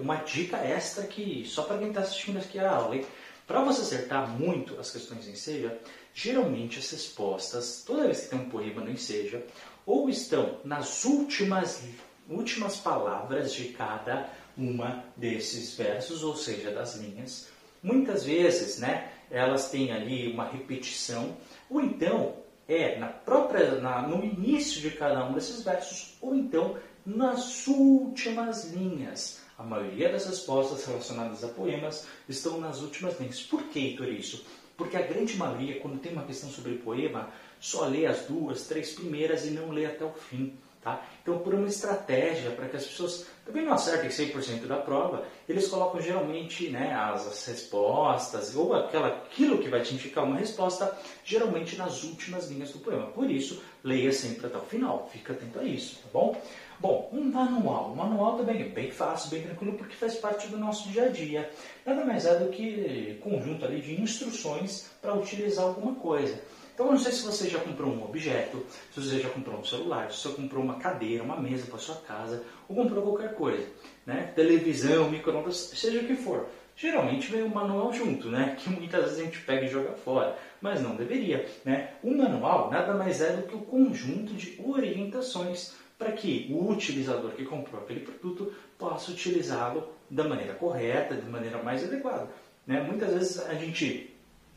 uma 0.02 0.18
dica 0.18 0.58
extra 0.58 1.06
que 1.06 1.46
só 1.46 1.64
para 1.64 1.78
quem 1.78 1.90
está 1.90 2.02
assistindo 2.02 2.38
aqui 2.38 2.60
a 2.60 2.72
aula? 2.72 3.00
Para 3.46 3.64
você 3.64 3.82
acertar 3.82 4.30
muito 4.30 4.80
as 4.80 4.92
questões 4.92 5.28
em 5.28 5.36
seja, 5.36 5.78
geralmente 6.14 6.80
as 6.80 6.90
respostas, 6.90 7.84
toda 7.86 8.06
vez 8.06 8.22
que 8.22 8.30
tem 8.30 8.40
um 8.40 8.50
poema 8.50 8.82
no 8.82 8.92
enseja, 8.92 9.46
ou 9.86 10.10
estão 10.10 10.60
nas 10.64 11.04
últimas, 11.04 11.84
últimas 12.30 12.78
palavras 12.78 13.54
de 13.54 13.66
cada 13.70 14.30
uma 14.58 15.04
desses 15.16 15.76
versos, 15.76 16.24
ou 16.24 16.36
seja, 16.36 16.72
das 16.72 16.96
linhas. 16.96 17.48
Muitas 17.82 18.24
vezes, 18.24 18.78
né, 18.78 19.12
elas 19.30 19.70
têm 19.70 19.92
ali 19.92 20.32
uma 20.32 20.46
repetição, 20.46 21.36
ou 21.70 21.82
então 21.82 22.36
é 22.68 22.98
na 22.98 23.08
própria, 23.08 23.76
na, 23.76 24.08
no 24.08 24.24
início 24.24 24.82
de 24.82 24.92
cada 24.92 25.26
um 25.26 25.34
desses 25.34 25.64
versos, 25.64 26.18
ou 26.22 26.36
então 26.36 26.78
nas 27.06 27.68
últimas 27.68 28.72
linhas. 28.72 29.42
A 29.58 29.64
maioria 29.64 30.12
das 30.12 30.26
respostas 30.26 30.86
relacionadas 30.86 31.44
a 31.44 31.48
poemas 31.48 32.08
estão 32.28 32.60
nas 32.60 32.82
últimas 32.82 33.20
linhas. 33.20 33.42
Por 33.42 33.64
que, 33.64 33.80
Heitor, 33.80 34.08
isso? 34.08 34.46
Porque 34.76 34.98
a 34.98 35.02
grande 35.02 35.38
maioria, 35.38 35.80
quando 35.80 36.00
tem 36.00 36.14
uma 36.14 36.24
questão 36.24 36.50
sobre 36.50 36.76
poema, 36.76 37.30
só 37.60 37.86
lê 37.86 38.08
as 38.08 38.26
duas, 38.26 38.68
três 38.68 38.94
primeiras 38.94 39.46
e 39.46 39.52
não 39.52 39.70
lê 39.70 39.86
até 39.86 40.04
o 40.04 40.12
fim. 40.12 40.54
Tá? 40.82 41.00
Então, 41.22 41.38
por 41.38 41.54
uma 41.54 41.68
estratégia 41.68 42.50
para 42.50 42.68
que 42.68 42.76
as 42.76 42.86
pessoas 42.86 43.28
também 43.46 43.64
não 43.64 43.74
acertem 43.74 44.10
100% 44.10 44.66
da 44.66 44.78
prova, 44.78 45.24
eles 45.48 45.68
colocam 45.68 46.02
geralmente 46.02 46.70
né, 46.70 46.92
as, 46.96 47.28
as, 47.28 47.46
respostas 47.46 48.56
ou 48.56 48.74
aquela, 48.74 49.10
aquilo 49.10 49.60
que 49.60 49.70
vai 49.70 49.82
te 49.82 49.94
indicar 49.94 50.24
uma 50.24 50.38
resposta, 50.38 50.98
geralmente 51.24 51.76
nas 51.76 52.04
últimas 52.04 52.50
linhas 52.50 52.72
do 52.72 52.80
poema. 52.80 53.06
Por 53.08 53.30
isso, 53.30 53.62
leia 53.84 54.12
sempre 54.12 54.48
até 54.48 54.58
o 54.58 54.62
final, 54.62 55.08
fica 55.14 55.34
atento 55.34 55.60
a 55.60 55.64
isso, 55.64 55.98
tá 55.98 56.10
bom? 56.12 56.36
Bom, 56.80 57.12
um 57.14 57.26
manual. 57.26 57.92
Um 57.92 57.96
manual 57.96 58.38
também 58.38 58.60
é 58.60 58.66
bem 58.68 58.90
fácil, 58.90 59.30
bem 59.30 59.44
tranquilo, 59.44 59.78
porque 59.78 59.96
faz 59.96 60.16
parte 60.16 60.48
do 60.48 60.58
nosso 60.58 60.90
dia 60.90 61.04
a 61.04 61.10
dia. 61.10 61.48
Nada 61.86 62.04
mais 62.04 62.26
é 62.26 62.40
do 62.40 62.50
que 62.50 63.20
conjunto 63.22 63.66
ali 63.66 63.82
de 63.82 64.02
instruções 64.02 64.90
para 65.00 65.14
utilizar 65.14 65.66
alguma 65.66 65.94
coisa. 65.94 66.42
Então, 66.74 66.88
eu 66.88 66.92
não 66.94 67.00
sei 67.00 67.12
se 67.12 67.26
você 67.26 67.50
já 67.50 67.60
comprou 67.60 67.92
um 67.92 68.04
objeto, 68.04 68.66
se 68.92 69.02
você 69.02 69.20
já 69.20 69.30
comprou 69.30 69.60
um 69.60 69.66
celular, 69.66 70.12
se 70.12 70.20
você 70.20 70.36
comprou 70.36 70.64
uma 70.64 70.76
cadeira, 70.76 71.24
uma 71.24 71.40
mesa 71.40 71.68
para 71.68 71.78
sua 71.78 71.96
casa, 71.96 72.44
ou 72.68 72.76
comprou 72.76 73.04
qualquer 73.04 73.36
coisa, 73.36 73.66
né? 74.06 74.32
Televisão, 74.36 75.10
microondas, 75.10 75.58
seja 75.76 76.00
o 76.00 76.08
que 76.08 76.16
for. 76.16 76.48
Geralmente 76.76 77.32
vem 77.32 77.44
um 77.44 77.50
manual 77.50 77.94
junto, 77.94 78.30
né? 78.30 78.56
Que 78.58 78.70
muitas 78.70 79.04
vezes 79.04 79.20
a 79.20 79.24
gente 79.24 79.42
pega 79.42 79.66
e 79.66 79.70
joga 79.70 79.92
fora, 79.92 80.38
mas 80.60 80.82
não 80.82 80.96
deveria, 80.96 81.48
né? 81.64 81.92
O 82.02 82.16
manual 82.16 82.72
nada 82.72 82.94
mais 82.94 83.22
é 83.22 83.36
do 83.36 83.44
que 83.44 83.56
o 83.56 83.62
conjunto 83.62 84.34
de 84.34 84.60
orientações 84.66 85.74
para 85.98 86.14
que 86.14 86.48
o 86.50 86.72
utilizador 86.72 87.32
que 87.32 87.46
comprou 87.46 87.84
aquele 87.84 88.00
produto 88.00 88.52
possa 88.80 89.12
utilizá-lo 89.12 89.88
da 90.10 90.24
maneira 90.24 90.56
correta, 90.56 91.16
de 91.16 91.30
maneira 91.30 91.62
mais 91.62 91.84
adequada. 91.84 92.28
Né? 92.66 92.82
Muitas 92.82 93.14
vezes 93.14 93.40
a 93.46 93.54
gente 93.54 94.11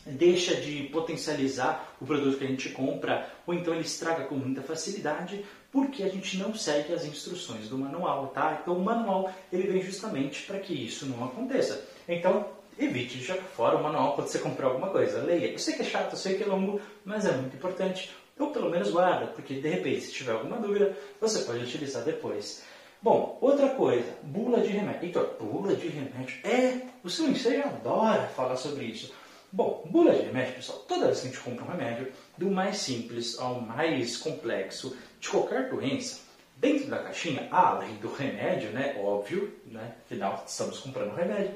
deixa 0.07 0.55
de 0.57 0.85
potencializar 0.85 1.95
o 2.01 2.07
produto 2.07 2.39
que 2.39 2.45
a 2.45 2.49
gente 2.49 2.69
compra, 2.71 3.31
ou 3.47 3.55
então 3.55 3.75
ele 3.75 3.83
estraga 3.83 4.25
com 4.25 4.35
muita 4.35 4.63
facilidade, 4.63 5.45
porque 5.73 6.03
a 6.03 6.09
gente 6.09 6.37
não 6.37 6.55
segue 6.55 6.93
as 6.93 7.05
instruções 7.05 7.69
do 7.69 7.79
manual, 7.79 8.29
tá? 8.29 8.59
Então 8.63 8.77
o 8.77 8.85
manual 8.85 9.33
ele 9.53 9.67
vem 9.67 9.83
justamente 9.83 10.43
para 10.43 10.59
que 10.59 10.73
isso 10.73 11.07
não 11.07 11.25
aconteça. 11.25 11.87
Então 12.09 12.47
evite 12.79 13.19
de 13.19 13.25
jogar 13.25 13.43
fora 13.43 13.77
o 13.77 13.83
manual 13.83 14.15
quando 14.15 14.29
você 14.29 14.39
comprar 14.39 14.67
alguma 14.67 14.91
coisa. 14.91 15.23
Leia. 15.23 15.53
Eu 15.53 15.59
sei 15.59 15.75
que 15.75 15.83
é 15.83 15.85
chato, 15.85 16.13
eu 16.13 16.19
sei 16.19 16.37
que 16.37 16.43
é 16.43 16.47
longo, 16.47 16.81
mas 17.05 17.25
é 17.25 17.33
muito 17.33 17.57
importante 17.57 18.11
ou 18.39 18.51
pelo 18.51 18.71
menos 18.71 18.91
guarda, 18.91 19.27
porque 19.27 19.55
de 19.55 19.69
repente, 19.69 20.01
se 20.03 20.13
tiver 20.13 20.33
alguma 20.33 20.57
dúvida, 20.57 20.97
você 21.21 21.41
pode 21.45 21.63
utilizar 21.65 22.03
depois. 22.03 22.65
Bom, 23.01 23.39
outra 23.41 23.69
coisa, 23.71 24.11
bula 24.23 24.61
de 24.61 24.69
remédio. 24.69 25.05
Heitor, 25.05 25.37
bula 25.39 25.75
de 25.77 25.89
remédio. 25.89 26.37
É, 26.43 26.81
o 27.05 27.11
seu 27.11 27.29
ensejo 27.29 27.63
adora 27.63 28.27
falar 28.29 28.57
sobre 28.57 28.87
isso. 28.87 29.13
Bom, 29.57 29.85
bula 29.89 30.13
de 30.13 30.23
remédio, 30.23 30.55
pessoal, 30.55 30.81
toda 30.81 31.07
vez 31.07 31.21
que 31.21 31.29
a 31.29 31.31
gente 31.31 31.41
compra 31.41 31.65
um 31.65 31.69
remédio, 31.69 32.13
do 32.37 32.51
mais 32.51 32.79
simples 32.79 33.39
ao 33.39 33.61
mais 33.61 34.17
complexo 34.17 34.97
de 35.21 35.29
qualquer 35.29 35.71
doença, 35.71 36.23
dentro 36.57 36.89
da 36.89 36.99
caixinha, 36.99 37.47
além 37.53 37.95
do 37.99 38.13
remédio, 38.13 38.71
né, 38.71 39.01
óbvio, 39.01 39.55
né, 39.67 39.95
afinal 40.05 40.43
estamos 40.45 40.81
comprando 40.81 41.15
remédio, 41.15 41.55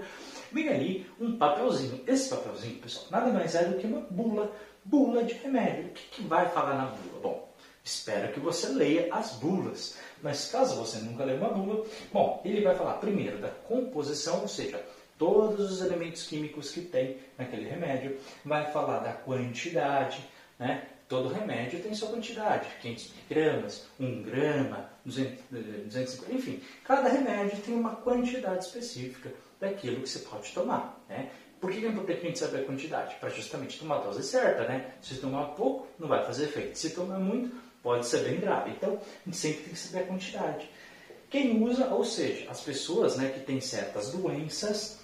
vem 0.53 0.69
ali 0.69 1.11
um 1.21 1.37
papelzinho. 1.37 2.01
Esse 2.07 2.31
papelzinho, 2.31 2.81
pessoal, 2.81 3.07
nada 3.11 3.33
mais 3.33 3.57
é 3.57 3.65
do 3.65 3.77
que 3.79 3.87
uma 3.89 4.03
bula 4.03 4.53
bula 4.85 5.25
de 5.25 5.35
remédio. 5.35 5.87
O 5.87 5.89
que, 5.89 6.03
que 6.09 6.23
vai 6.23 6.49
falar 6.51 6.75
na 6.75 6.87
bula? 6.87 7.21
Bom, 7.21 7.53
espero 7.83 8.33
que 8.33 8.39
você 8.39 8.69
leia 8.69 9.13
as 9.13 9.33
bulas. 9.33 9.97
Mas 10.23 10.49
caso 10.53 10.77
você 10.77 11.01
nunca 11.01 11.25
leia 11.25 11.41
uma 11.41 11.51
bula, 11.51 11.85
bom, 12.13 12.41
ele 12.45 12.61
vai 12.61 12.77
falar 12.77 12.95
primeiro 12.99 13.39
da 13.39 13.49
composição, 13.49 14.43
ou 14.43 14.47
seja, 14.47 14.81
todos 15.19 15.73
os 15.73 15.81
elementos 15.81 16.27
químicos 16.27 16.71
que 16.71 16.83
tem 16.83 17.17
naquele 17.37 17.69
remédio, 17.69 18.17
vai 18.45 18.71
falar 18.71 19.01
da 19.01 19.13
quantidade, 19.13 20.25
né? 20.59 20.87
Todo 21.09 21.29
remédio 21.29 21.81
tem 21.81 21.95
sua 21.95 22.11
quantidade, 22.11 22.69
500 22.83 23.13
gramas, 23.31 23.87
1 23.99 24.23
grama, 24.23 24.91
200, 25.05 25.39
250, 25.51 26.33
enfim, 26.33 26.61
cada 26.85 27.09
remédio 27.09 27.59
tem 27.63 27.75
uma 27.75 27.97
quantidade 27.97 28.65
específica 28.67 29.33
daquilo 29.59 30.03
que 30.03 30.09
você 30.09 30.19
pode 30.21 30.53
tomar, 30.53 31.03
né? 31.09 31.31
Por 31.61 31.73
que 31.73 31.85
é 31.85 31.89
importante 31.89 32.21
a 32.21 32.25
gente 32.25 32.39
saber 32.39 32.61
a 32.61 32.65
quantidade? 32.65 33.17
Para 33.17 33.31
justamente 33.31 33.79
tomar 33.79 33.97
a 33.97 34.01
dose 34.01 34.23
certa, 34.23 34.69
né? 34.69 34.93
Se 35.03 35.17
tomar 35.17 35.45
pouco, 35.57 35.89
não 35.99 36.07
vai 36.07 36.25
fazer 36.25 36.45
efeito. 36.45 36.79
Se 36.79 36.91
tomar 36.91 37.19
muito, 37.19 37.53
pode 37.83 38.07
ser 38.07 38.23
bem 38.23 38.39
grave. 38.39 38.71
Então, 38.71 38.95
a 38.95 39.25
gente 39.25 39.37
sempre 39.37 39.65
tem 39.65 39.73
que 39.73 39.79
saber 39.79 40.05
a 40.05 40.07
quantidade. 40.07 40.71
Quem 41.29 41.63
usa, 41.63 41.89
ou 41.89 42.05
seja, 42.05 42.49
as 42.51 42.61
pessoas 42.61 43.17
né, 43.17 43.29
que 43.29 43.41
têm 43.41 43.61
certas 43.61 44.13
doenças, 44.13 45.01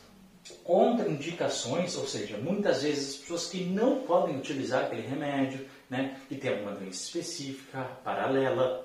contraindicações, 0.63 1.97
ou 1.97 2.07
seja, 2.07 2.37
muitas 2.37 2.83
vezes 2.83 3.15
as 3.15 3.21
pessoas 3.21 3.47
que 3.47 3.65
não 3.65 4.01
podem 4.01 4.37
utilizar 4.37 4.85
aquele 4.85 5.07
remédio, 5.07 5.67
né, 5.89 6.21
que 6.29 6.37
tem 6.37 6.53
alguma 6.53 6.73
doença 6.73 7.05
específica, 7.05 7.83
paralela, 8.05 8.85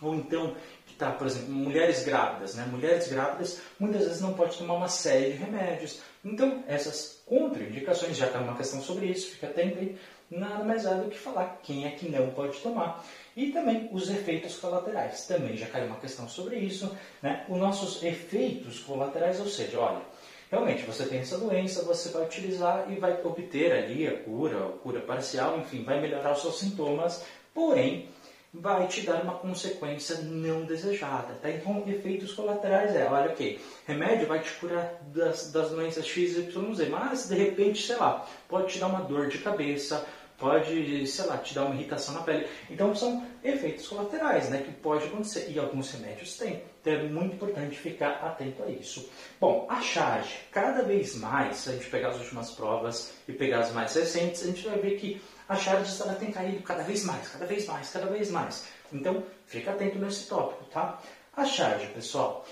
ou 0.00 0.14
então 0.14 0.54
que 0.86 0.92
está, 0.92 1.10
por 1.10 1.26
exemplo, 1.26 1.50
mulheres 1.50 2.04
grávidas, 2.04 2.54
né? 2.54 2.66
Mulheres 2.70 3.08
grávidas 3.08 3.60
muitas 3.78 4.04
vezes 4.04 4.20
não 4.20 4.32
podem 4.32 4.56
tomar 4.56 4.74
uma 4.74 4.88
série 4.88 5.32
de 5.32 5.38
remédios. 5.38 6.00
Então, 6.24 6.64
essas 6.66 7.22
contraindicações, 7.26 8.16
já 8.16 8.26
está 8.26 8.38
uma 8.38 8.56
questão 8.56 8.80
sobre 8.80 9.06
isso, 9.06 9.30
fica 9.32 9.46
atento 9.46 9.78
aí, 9.78 9.96
nada 10.30 10.64
mais 10.64 10.86
é 10.86 10.94
do 10.94 11.10
que 11.10 11.18
falar 11.18 11.60
quem 11.62 11.86
é 11.86 11.90
que 11.90 12.08
não 12.08 12.30
pode 12.30 12.58
tomar. 12.60 13.04
E 13.36 13.50
também 13.50 13.88
os 13.92 14.08
efeitos 14.10 14.56
colaterais, 14.56 15.26
também 15.26 15.56
já 15.56 15.66
caiu 15.66 15.86
uma 15.86 16.00
questão 16.00 16.28
sobre 16.28 16.56
isso, 16.58 16.96
né? 17.22 17.44
Os 17.48 17.58
nossos 17.58 18.02
efeitos 18.02 18.80
colaterais, 18.80 19.40
ou 19.40 19.46
seja, 19.46 19.78
olha, 19.78 20.00
realmente 20.50 20.84
você 20.84 21.06
tem 21.06 21.20
essa 21.20 21.38
doença, 21.38 21.84
você 21.84 22.08
vai 22.10 22.24
utilizar 22.24 22.86
e 22.90 22.96
vai 22.96 23.20
obter 23.22 23.72
ali 23.72 24.06
a 24.06 24.16
cura, 24.18 24.66
a 24.66 24.78
cura 24.78 25.00
parcial, 25.00 25.58
enfim, 25.58 25.84
vai 25.84 26.00
melhorar 26.00 26.32
os 26.32 26.42
seus 26.42 26.58
sintomas, 26.58 27.24
porém, 27.54 28.08
vai 28.52 28.88
te 28.88 29.02
dar 29.02 29.22
uma 29.22 29.34
consequência 29.34 30.18
não 30.22 30.64
desejada. 30.64 31.34
Tá? 31.34 31.48
Então, 31.50 31.84
efeitos 31.86 32.32
colaterais 32.32 32.94
é, 32.96 33.08
olha, 33.08 33.30
ok, 33.30 33.60
remédio 33.86 34.26
vai 34.26 34.40
te 34.40 34.52
curar 34.54 35.00
das, 35.14 35.52
das 35.52 35.70
doenças 35.70 36.04
X, 36.04 36.36
Y, 36.36 36.74
Z, 36.74 36.86
mas 36.86 37.28
de 37.28 37.36
repente, 37.36 37.86
sei 37.86 37.96
lá, 37.96 38.26
pode 38.48 38.72
te 38.72 38.78
dar 38.80 38.88
uma 38.88 39.02
dor 39.02 39.28
de 39.28 39.38
cabeça, 39.38 40.04
pode, 40.40 41.06
sei 41.06 41.26
lá, 41.26 41.36
te 41.38 41.54
dar 41.54 41.66
uma 41.66 41.74
irritação 41.74 42.14
na 42.14 42.22
pele. 42.22 42.48
Então, 42.70 42.94
são 42.96 43.24
efeitos 43.44 43.86
colaterais, 43.86 44.48
né, 44.48 44.62
que 44.62 44.72
pode 44.72 45.04
acontecer, 45.06 45.50
e 45.50 45.58
alguns 45.58 45.92
remédios 45.92 46.36
têm. 46.36 46.62
Então, 46.80 46.94
é 46.94 47.02
muito 47.02 47.34
importante 47.34 47.78
ficar 47.78 48.12
atento 48.24 48.62
a 48.62 48.70
isso. 48.70 49.08
Bom, 49.38 49.66
a 49.68 49.80
charge, 49.82 50.38
cada 50.50 50.82
vez 50.82 51.14
mais, 51.14 51.58
se 51.58 51.68
a 51.68 51.72
gente 51.72 51.86
pegar 51.86 52.08
as 52.08 52.18
últimas 52.18 52.50
provas 52.50 53.12
e 53.28 53.32
pegar 53.32 53.60
as 53.60 53.72
mais 53.72 53.94
recentes, 53.94 54.42
a 54.42 54.46
gente 54.46 54.66
vai 54.66 54.78
ver 54.78 54.98
que 54.98 55.20
a 55.46 55.54
charge 55.54 56.00
ela 56.00 56.14
tem 56.14 56.32
caído 56.32 56.62
cada 56.62 56.82
vez 56.82 57.04
mais, 57.04 57.28
cada 57.28 57.44
vez 57.44 57.66
mais, 57.66 57.90
cada 57.90 58.06
vez 58.06 58.30
mais. 58.30 58.66
Então, 58.92 59.22
fica 59.46 59.72
atento 59.72 59.98
nesse 59.98 60.26
tópico, 60.26 60.64
tá? 60.70 60.98
A 61.36 61.44
charge, 61.44 61.86
pessoal. 61.88 62.46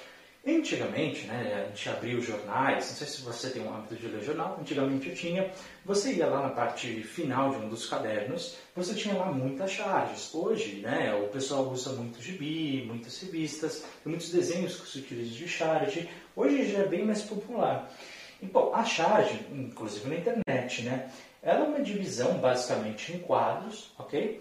Antigamente, 0.50 1.26
né, 1.26 1.66
a 1.66 1.68
gente 1.68 1.88
abria 1.90 2.16
os 2.16 2.24
jornais, 2.24 2.88
não 2.88 2.96
sei 2.96 3.06
se 3.06 3.20
você 3.20 3.50
tem 3.50 3.62
o 3.62 3.68
hábito 3.68 3.96
de 3.96 4.08
ler 4.08 4.24
jornal, 4.24 4.56
antigamente 4.58 5.10
eu 5.10 5.14
tinha, 5.14 5.50
você 5.84 6.14
ia 6.14 6.26
lá 6.26 6.40
na 6.40 6.48
parte 6.48 7.02
final 7.02 7.50
de 7.50 7.56
um 7.58 7.68
dos 7.68 7.86
cadernos, 7.86 8.56
você 8.74 8.94
tinha 8.94 9.14
lá 9.14 9.30
muitas 9.30 9.72
charges. 9.72 10.34
Hoje, 10.34 10.76
né, 10.76 11.14
o 11.14 11.28
pessoal 11.28 11.68
usa 11.68 11.92
muito 11.92 12.22
gibi, 12.22 12.82
muitas 12.86 13.20
revistas, 13.20 13.84
muitos 14.06 14.30
desenhos 14.30 14.80
que 14.80 14.88
se 14.88 14.98
utilizam 15.00 15.36
de 15.36 15.48
charge, 15.48 16.08
hoje 16.34 16.72
já 16.72 16.78
é 16.78 16.86
bem 16.86 17.04
mais 17.04 17.20
popular. 17.20 17.92
E, 18.40 18.46
bom, 18.46 18.72
a 18.72 18.84
charge, 18.84 19.38
inclusive 19.52 20.08
na 20.08 20.16
internet, 20.16 20.82
né, 20.82 21.10
ela 21.42 21.66
é 21.66 21.68
uma 21.68 21.82
divisão 21.82 22.38
basicamente 22.38 23.12
em 23.12 23.18
quadros, 23.18 23.92
ok? 23.98 24.40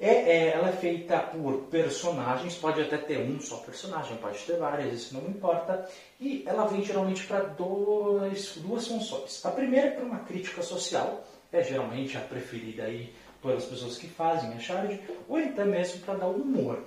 É, 0.00 0.10
é, 0.10 0.48
ela 0.50 0.68
é 0.68 0.72
feita 0.72 1.18
por 1.18 1.62
personagens, 1.64 2.54
pode 2.54 2.80
até 2.80 2.96
ter 2.96 3.18
um 3.18 3.40
só 3.40 3.56
personagem, 3.56 4.16
pode 4.18 4.38
ter 4.40 4.56
várias, 4.56 4.94
isso 4.94 5.14
não 5.14 5.28
importa. 5.28 5.88
E 6.20 6.44
ela 6.46 6.66
vem 6.66 6.84
geralmente 6.84 7.24
para 7.24 7.40
duas 7.40 8.86
funções. 8.86 9.44
A 9.44 9.50
primeira 9.50 9.88
é 9.88 9.90
para 9.90 10.04
uma 10.04 10.20
crítica 10.20 10.62
social, 10.62 11.24
é 11.52 11.64
geralmente 11.64 12.16
a 12.16 12.20
preferida 12.20 12.84
aí 12.84 13.12
pelas 13.42 13.64
pessoas 13.64 13.98
que 13.98 14.06
fazem 14.06 14.52
a 14.52 14.58
charge, 14.60 15.00
ou 15.28 15.36
até 15.36 15.64
mesmo 15.64 16.00
para 16.00 16.14
dar 16.14 16.28
humor. 16.28 16.84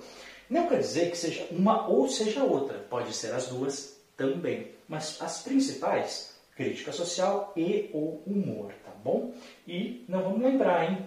Não 0.48 0.68
quer 0.68 0.78
dizer 0.78 1.10
que 1.10 1.16
seja 1.16 1.46
uma 1.50 1.88
ou 1.88 2.08
seja 2.08 2.44
outra, 2.44 2.78
pode 2.78 3.12
ser 3.12 3.34
as 3.34 3.48
duas 3.48 3.98
também. 4.16 4.70
Mas 4.88 5.20
as 5.20 5.42
principais 5.42 6.32
crítica 6.56 6.92
social 6.92 7.52
e 7.56 7.90
o 7.92 8.20
humor, 8.26 8.72
tá 8.84 8.92
bom? 9.02 9.32
E 9.66 10.04
não 10.08 10.22
vamos 10.22 10.42
lembrar, 10.42 10.84
hein? 10.90 10.98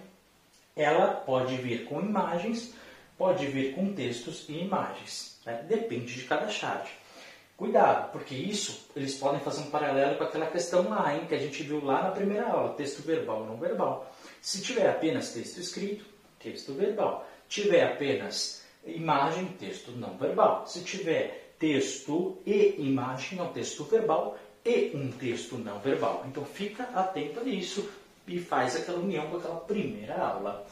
Ela 0.76 1.08
pode 1.08 1.56
vir 1.56 1.86
com 1.86 2.00
imagens, 2.00 2.74
pode 3.16 3.46
vir 3.46 3.74
com 3.74 3.94
textos 3.94 4.44
e 4.48 4.58
imagens, 4.58 5.40
né? 5.46 5.64
depende 5.66 6.14
de 6.14 6.24
cada 6.24 6.48
chave. 6.48 6.90
Cuidado, 7.56 8.12
porque 8.12 8.34
isso 8.34 8.86
eles 8.94 9.16
podem 9.16 9.40
fazer 9.40 9.62
um 9.62 9.70
paralelo 9.70 10.18
com 10.18 10.24
aquela 10.24 10.46
questão 10.46 10.90
lá, 10.90 11.14
hein, 11.14 11.24
que 11.26 11.34
a 11.34 11.38
gente 11.38 11.62
viu 11.62 11.82
lá 11.82 12.02
na 12.02 12.10
primeira 12.10 12.48
aula, 12.50 12.74
texto 12.74 13.00
verbal 13.00 13.40
ou 13.40 13.46
não 13.46 13.56
verbal. 13.56 14.14
Se 14.42 14.60
tiver 14.60 14.90
apenas 14.90 15.32
texto 15.32 15.58
escrito, 15.58 16.04
texto 16.38 16.74
verbal. 16.74 17.26
Tiver 17.48 17.82
apenas 17.82 18.62
imagem, 18.84 19.46
texto 19.58 19.92
não 19.92 20.18
verbal. 20.18 20.66
Se 20.66 20.82
tiver 20.82 21.54
texto 21.58 22.38
e 22.44 22.74
imagem, 22.78 23.38
é 23.38 23.42
um 23.42 23.52
texto 23.52 23.84
verbal 23.84 24.36
e 24.62 24.92
um 24.94 25.10
texto 25.10 25.56
não 25.56 25.78
verbal. 25.78 26.24
Então 26.28 26.44
fica 26.44 26.84
atento 26.94 27.40
a 27.40 27.44
isso 27.44 27.88
e 28.26 28.38
faz 28.38 28.76
aquela 28.76 28.98
união 28.98 29.28
com 29.28 29.36
aquela 29.36 29.60
primeira 29.60 30.16
aula. 30.16 30.66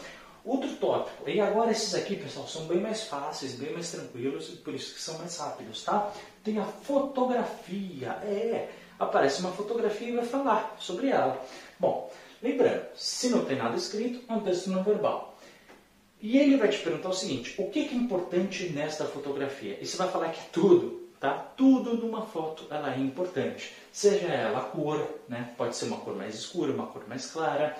Outro 0.45 0.71
tópico, 0.77 1.29
e 1.29 1.41
agora 1.41 1.71
esses 1.71 1.95
aqui, 1.95 2.17
pessoal, 2.17 2.47
são 2.47 2.67
bem 2.67 2.79
mais 2.79 3.05
fáceis, 3.05 3.55
bem 3.55 3.73
mais 3.73 3.91
tranquilos, 3.91 4.51
e 4.51 4.57
por 4.57 4.75
isso 4.75 4.95
que 4.95 5.01
são 5.01 5.17
mais 5.17 5.37
rápidos, 5.39 5.83
tá? 5.83 6.13
Tem 6.43 6.59
a 6.59 6.65
fotografia, 6.65 8.11
é, 8.23 8.69
aparece 8.99 9.41
uma 9.41 9.53
fotografia 9.53 10.09
e 10.09 10.17
vai 10.17 10.27
falar 10.27 10.77
sobre 10.79 11.09
ela. 11.09 11.43
Bom, 11.81 12.13
lembrando, 12.43 12.85
se 12.95 13.31
não 13.31 13.45
tem 13.47 13.57
nada 13.57 13.75
escrito, 13.75 14.23
é 14.29 14.33
um 14.35 14.41
texto 14.41 14.69
não 14.69 14.83
verbal. 14.83 15.39
E 16.21 16.39
ele 16.39 16.59
vai 16.59 16.69
te 16.69 16.79
perguntar 16.79 17.09
o 17.09 17.15
seguinte, 17.15 17.55
o 17.57 17.71
que 17.71 17.81
é 17.81 17.95
importante 17.95 18.69
nesta 18.69 19.07
fotografia? 19.07 19.79
E 19.81 19.87
você 19.87 19.97
vai 19.97 20.11
falar 20.11 20.29
que 20.29 20.41
é 20.41 20.49
tudo, 20.53 21.04
tá? 21.25 21.53
Tudo 21.57 21.95
numa 21.95 22.27
foto 22.27 22.67
ela 22.71 22.95
é 22.95 22.99
importante. 22.99 23.73
Seja 23.91 24.27
ela 24.27 24.59
a 24.59 24.63
cor, 24.65 25.09
né? 25.27 25.55
pode 25.57 25.75
ser 25.75 25.87
uma 25.87 25.97
cor 25.97 26.15
mais 26.15 26.35
escura, 26.35 26.71
uma 26.71 26.87
cor 26.87 27.09
mais 27.09 27.31
clara, 27.31 27.75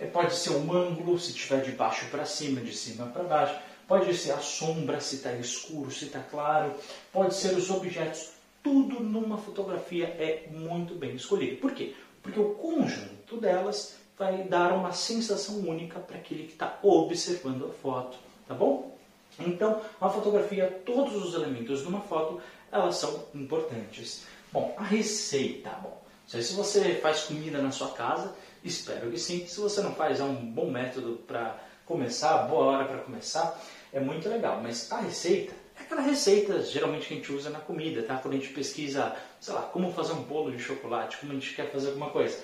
é, 0.00 0.06
pode 0.06 0.34
ser 0.34 0.50
um 0.50 0.72
ângulo, 0.72 1.16
se 1.16 1.30
estiver 1.30 1.62
de 1.62 1.70
baixo 1.70 2.06
para 2.10 2.24
cima, 2.24 2.60
de 2.60 2.74
cima 2.74 3.06
para 3.06 3.22
baixo. 3.22 3.54
Pode 3.86 4.12
ser 4.16 4.32
a 4.32 4.38
sombra, 4.38 5.00
se 5.00 5.16
está 5.16 5.32
escuro, 5.34 5.92
se 5.92 6.06
está 6.06 6.18
claro. 6.18 6.74
Pode 7.12 7.36
ser 7.36 7.54
os 7.54 7.70
objetos. 7.70 8.30
Tudo 8.64 8.98
numa 8.98 9.38
fotografia 9.38 10.06
é 10.06 10.48
muito 10.50 10.94
bem 10.94 11.14
escolhido. 11.14 11.58
Por 11.58 11.72
quê? 11.72 11.94
Porque 12.20 12.40
o 12.40 12.54
conjunto 12.54 13.36
delas 13.36 13.96
vai 14.18 14.42
dar 14.44 14.72
uma 14.72 14.92
sensação 14.92 15.56
única 15.58 16.00
para 16.00 16.16
aquele 16.16 16.44
que 16.44 16.52
está 16.52 16.78
observando 16.82 17.66
a 17.66 17.72
foto. 17.80 18.18
Tá 18.48 18.54
bom? 18.54 18.92
Então, 19.38 19.80
a 20.00 20.08
fotografia, 20.08 20.82
todos 20.84 21.14
os 21.24 21.34
elementos 21.34 21.80
de 21.80 21.88
uma 21.88 22.00
foto, 22.00 22.40
elas 22.72 22.96
são 22.96 23.26
importantes. 23.34 24.24
Bom, 24.50 24.74
a 24.78 24.82
receita. 24.82 25.70
Bom, 25.82 25.90
não 25.90 26.28
sei 26.28 26.42
se 26.42 26.54
você 26.54 26.94
faz 26.94 27.24
comida 27.24 27.60
na 27.60 27.70
sua 27.70 27.90
casa, 27.92 28.34
espero 28.64 29.10
que 29.10 29.18
sim. 29.18 29.46
Se 29.46 29.60
você 29.60 29.82
não 29.82 29.94
faz, 29.94 30.18
é 30.18 30.24
um 30.24 30.34
bom 30.34 30.70
método 30.70 31.16
para 31.26 31.58
começar, 31.84 32.38
boa 32.48 32.64
hora 32.64 32.84
para 32.86 32.98
começar, 32.98 33.60
é 33.92 34.00
muito 34.00 34.28
legal. 34.28 34.60
Mas 34.62 34.90
a 34.90 34.96
receita 34.98 35.52
é 35.78 35.82
aquela 35.82 36.00
receita 36.00 36.62
geralmente 36.62 37.06
que 37.06 37.14
a 37.14 37.16
gente 37.18 37.32
usa 37.32 37.50
na 37.50 37.60
comida, 37.60 38.02
tá? 38.02 38.16
Quando 38.16 38.34
a 38.34 38.38
gente 38.38 38.52
pesquisa, 38.54 39.14
sei 39.38 39.52
lá, 39.52 39.62
como 39.62 39.92
fazer 39.92 40.12
um 40.12 40.22
bolo 40.22 40.50
de 40.50 40.62
chocolate, 40.62 41.18
como 41.18 41.32
a 41.32 41.34
gente 41.34 41.54
quer 41.54 41.70
fazer 41.70 41.88
alguma 41.88 42.10
coisa. 42.10 42.38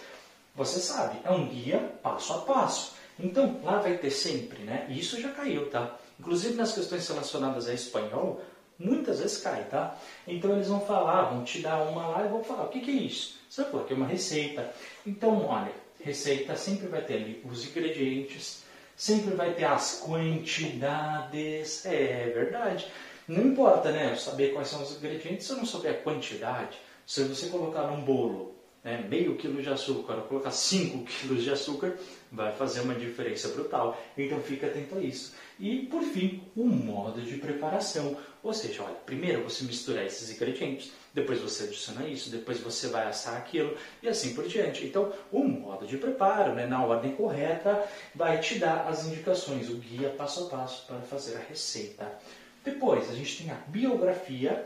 Você 0.55 0.81
sabe, 0.81 1.21
é 1.25 1.31
um 1.31 1.49
guia 1.49 1.79
passo 2.03 2.33
a 2.35 2.39
passo. 2.39 2.95
Então, 3.19 3.61
lá 3.65 3.79
vai 3.79 3.97
ter 3.97 4.11
sempre, 4.11 4.63
né? 4.63 4.87
E 4.89 4.99
isso 4.99 5.21
já 5.21 5.31
caiu, 5.31 5.71
tá? 5.71 5.97
Inclusive 6.21 6.55
nas 6.55 6.73
questões 6.73 7.09
relacionadas 7.09 7.69
a 7.69 7.75
espanhol, 7.75 8.43
muitas 8.79 9.19
vezes 9.21 9.39
cai, 9.39 9.65
tá? 9.65 9.99
Então 10.27 10.53
eles 10.53 10.69
vão 10.69 10.81
falar, 10.81 11.31
vão 11.31 11.45
te 11.45 11.61
dar 11.61 11.83
uma 11.83 12.07
lá 12.09 12.25
e 12.25 12.29
vão 12.29 12.45
falar, 12.45 12.65
o 12.65 12.69
que, 12.69 12.81
que 12.81 12.91
é 12.91 12.95
isso? 12.95 13.39
Você 13.49 13.65
vai 13.65 13.85
que 13.85 13.93
é 13.93 13.97
uma 13.97 14.07
receita. 14.07 14.73
Então, 15.07 15.47
olha, 15.47 15.73
receita 16.01 16.55
sempre 16.55 16.87
vai 16.87 17.03
ter 17.03 17.15
ali 17.15 17.43
os 17.45 17.67
ingredientes, 17.67 18.63
sempre 18.97 19.35
vai 19.35 19.55
ter 19.55 19.65
as 19.65 20.01
quantidades. 20.01 21.85
É, 21.87 22.29
é 22.29 22.31
verdade. 22.35 22.87
Não 23.27 23.47
importa, 23.47 23.91
né? 23.91 24.15
Saber 24.17 24.53
quais 24.53 24.69
são 24.69 24.83
os 24.83 24.97
ingredientes 24.97 25.47
se 25.47 25.53
eu 25.53 25.57
não 25.57 25.67
souber 25.67 25.93
a 25.93 26.03
quantidade. 26.03 26.79
Se 27.07 27.25
você 27.25 27.49
colocar 27.49 27.83
num 27.87 28.03
bolo 28.03 28.55
né, 28.85 29.05
meio 29.09 29.37
quilo 29.37 29.63
de 29.63 29.69
açúcar, 29.69 30.15
ou 30.15 30.23
colocar 30.23 30.51
5 30.51 31.05
quilos 31.21 31.43
de 31.43 31.51
açúcar, 31.51 31.99
vai 32.31 32.53
fazer 32.53 32.81
uma 32.81 32.95
diferença 32.95 33.49
brutal. 33.49 34.01
Então 34.17 34.41
fica 34.41 34.67
atento 34.67 34.97
a 34.97 35.01
isso. 35.01 35.35
E 35.59 35.81
por 35.87 36.03
fim, 36.03 36.43
o 36.57 36.65
modo 36.65 37.21
de 37.21 37.37
preparação. 37.37 38.17
Ou 38.49 38.55
seja, 38.55 38.83
olha, 38.83 38.95
primeiro 39.05 39.43
você 39.43 39.63
mistura 39.63 40.03
esses 40.03 40.35
ingredientes, 40.35 40.91
depois 41.13 41.39
você 41.39 41.65
adiciona 41.65 42.09
isso, 42.09 42.31
depois 42.31 42.59
você 42.59 42.89
vai 42.89 43.07
assar 43.07 43.37
aquilo 43.37 43.77
e 44.03 44.09
assim 44.09 44.35
por 44.35 44.49
diante. 44.49 44.87
Então, 44.87 45.13
o 45.31 45.45
modo 45.45 45.87
de 45.87 45.99
preparo, 45.99 46.55
né, 46.55 46.67
na 46.67 46.83
ordem 46.83 47.15
correta, 47.15 47.87
vai 48.15 48.41
te 48.41 48.59
dar 48.59 48.87
as 48.89 49.07
indicações, 49.07 49.69
o 49.69 49.75
guia 49.75 50.09
passo 50.17 50.47
a 50.47 50.49
passo 50.49 50.87
para 50.87 50.99
fazer 51.01 51.37
a 51.37 51.41
receita. 51.41 52.11
Depois, 52.65 53.11
a 53.11 53.15
gente 53.15 53.43
tem 53.43 53.51
a 53.51 53.61
biografia. 53.67 54.65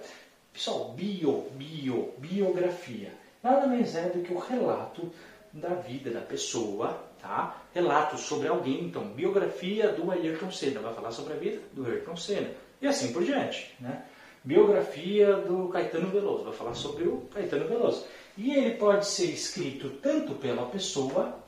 Pessoal, 0.53 0.91
bio, 0.91 1.49
bio, 1.57 2.15
biografia. 2.19 3.13
Nada 3.43 3.67
mais 3.67 3.97
é 3.97 4.11
do 4.11 4.23
que 4.23 4.33
o 4.33 4.39
relato 4.39 5.11
da 5.53 5.71
vida 5.71 6.09
da 6.09 6.21
pessoa, 6.21 7.03
tá? 7.21 7.61
Relatos 7.75 8.21
sobre 8.21 8.47
alguém, 8.47 8.85
então, 8.85 9.09
biografia 9.09 9.89
do 9.89 10.09
Ayrton 10.09 10.53
Senna, 10.53 10.79
vai 10.79 10.95
falar 10.95 11.11
sobre 11.11 11.33
a 11.33 11.37
vida 11.37 11.61
do 11.73 11.85
Ayrton 11.85 12.17
Senna, 12.17 12.49
e 12.83 12.89
assim 12.89 13.13
por 13.13 13.25
diante, 13.25 13.75
né? 13.81 14.03
Biografia 14.45 15.35
do 15.35 15.69
Caetano 15.69 16.09
Veloso, 16.09 16.45
vai 16.45 16.53
falar 16.53 16.75
sobre 16.75 17.05
o 17.05 17.29
Caetano 17.33 17.69
Veloso. 17.69 18.05
E 18.37 18.53
ele 18.57 18.75
pode 18.75 19.07
ser 19.07 19.27
escrito 19.27 19.89
tanto 20.03 20.35
pela 20.35 20.67
pessoa 20.67 21.39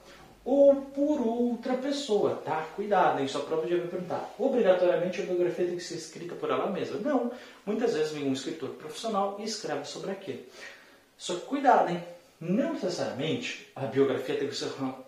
ou 0.44 0.76
por 0.76 1.20
outra 1.26 1.74
pessoa, 1.74 2.36
tá? 2.44 2.68
Cuidado, 2.76 3.20
hein? 3.20 3.26
Só 3.26 3.40
prova 3.40 3.66
de 3.66 3.74
vai 3.74 3.88
perguntar. 3.88 4.32
Obrigatoriamente 4.38 5.22
a 5.22 5.24
biografia 5.24 5.66
tem 5.66 5.76
que 5.76 5.82
ser 5.82 5.96
escrita 5.96 6.36
por 6.36 6.50
ela 6.50 6.70
mesma. 6.70 6.98
Não. 6.98 7.32
Muitas 7.66 7.94
vezes 7.94 8.12
vem 8.12 8.28
um 8.28 8.32
escritor 8.32 8.70
profissional 8.70 9.36
e 9.40 9.44
escreve 9.44 9.84
sobre 9.86 10.12
aquilo. 10.12 10.40
Só 11.16 11.34
que 11.34 11.46
cuidado, 11.46 11.90
hein? 11.90 12.04
Não 12.38 12.74
necessariamente 12.74 13.72
a 13.74 13.86
biografia 13.86 14.36
tem 14.36 14.48
que 14.48 14.56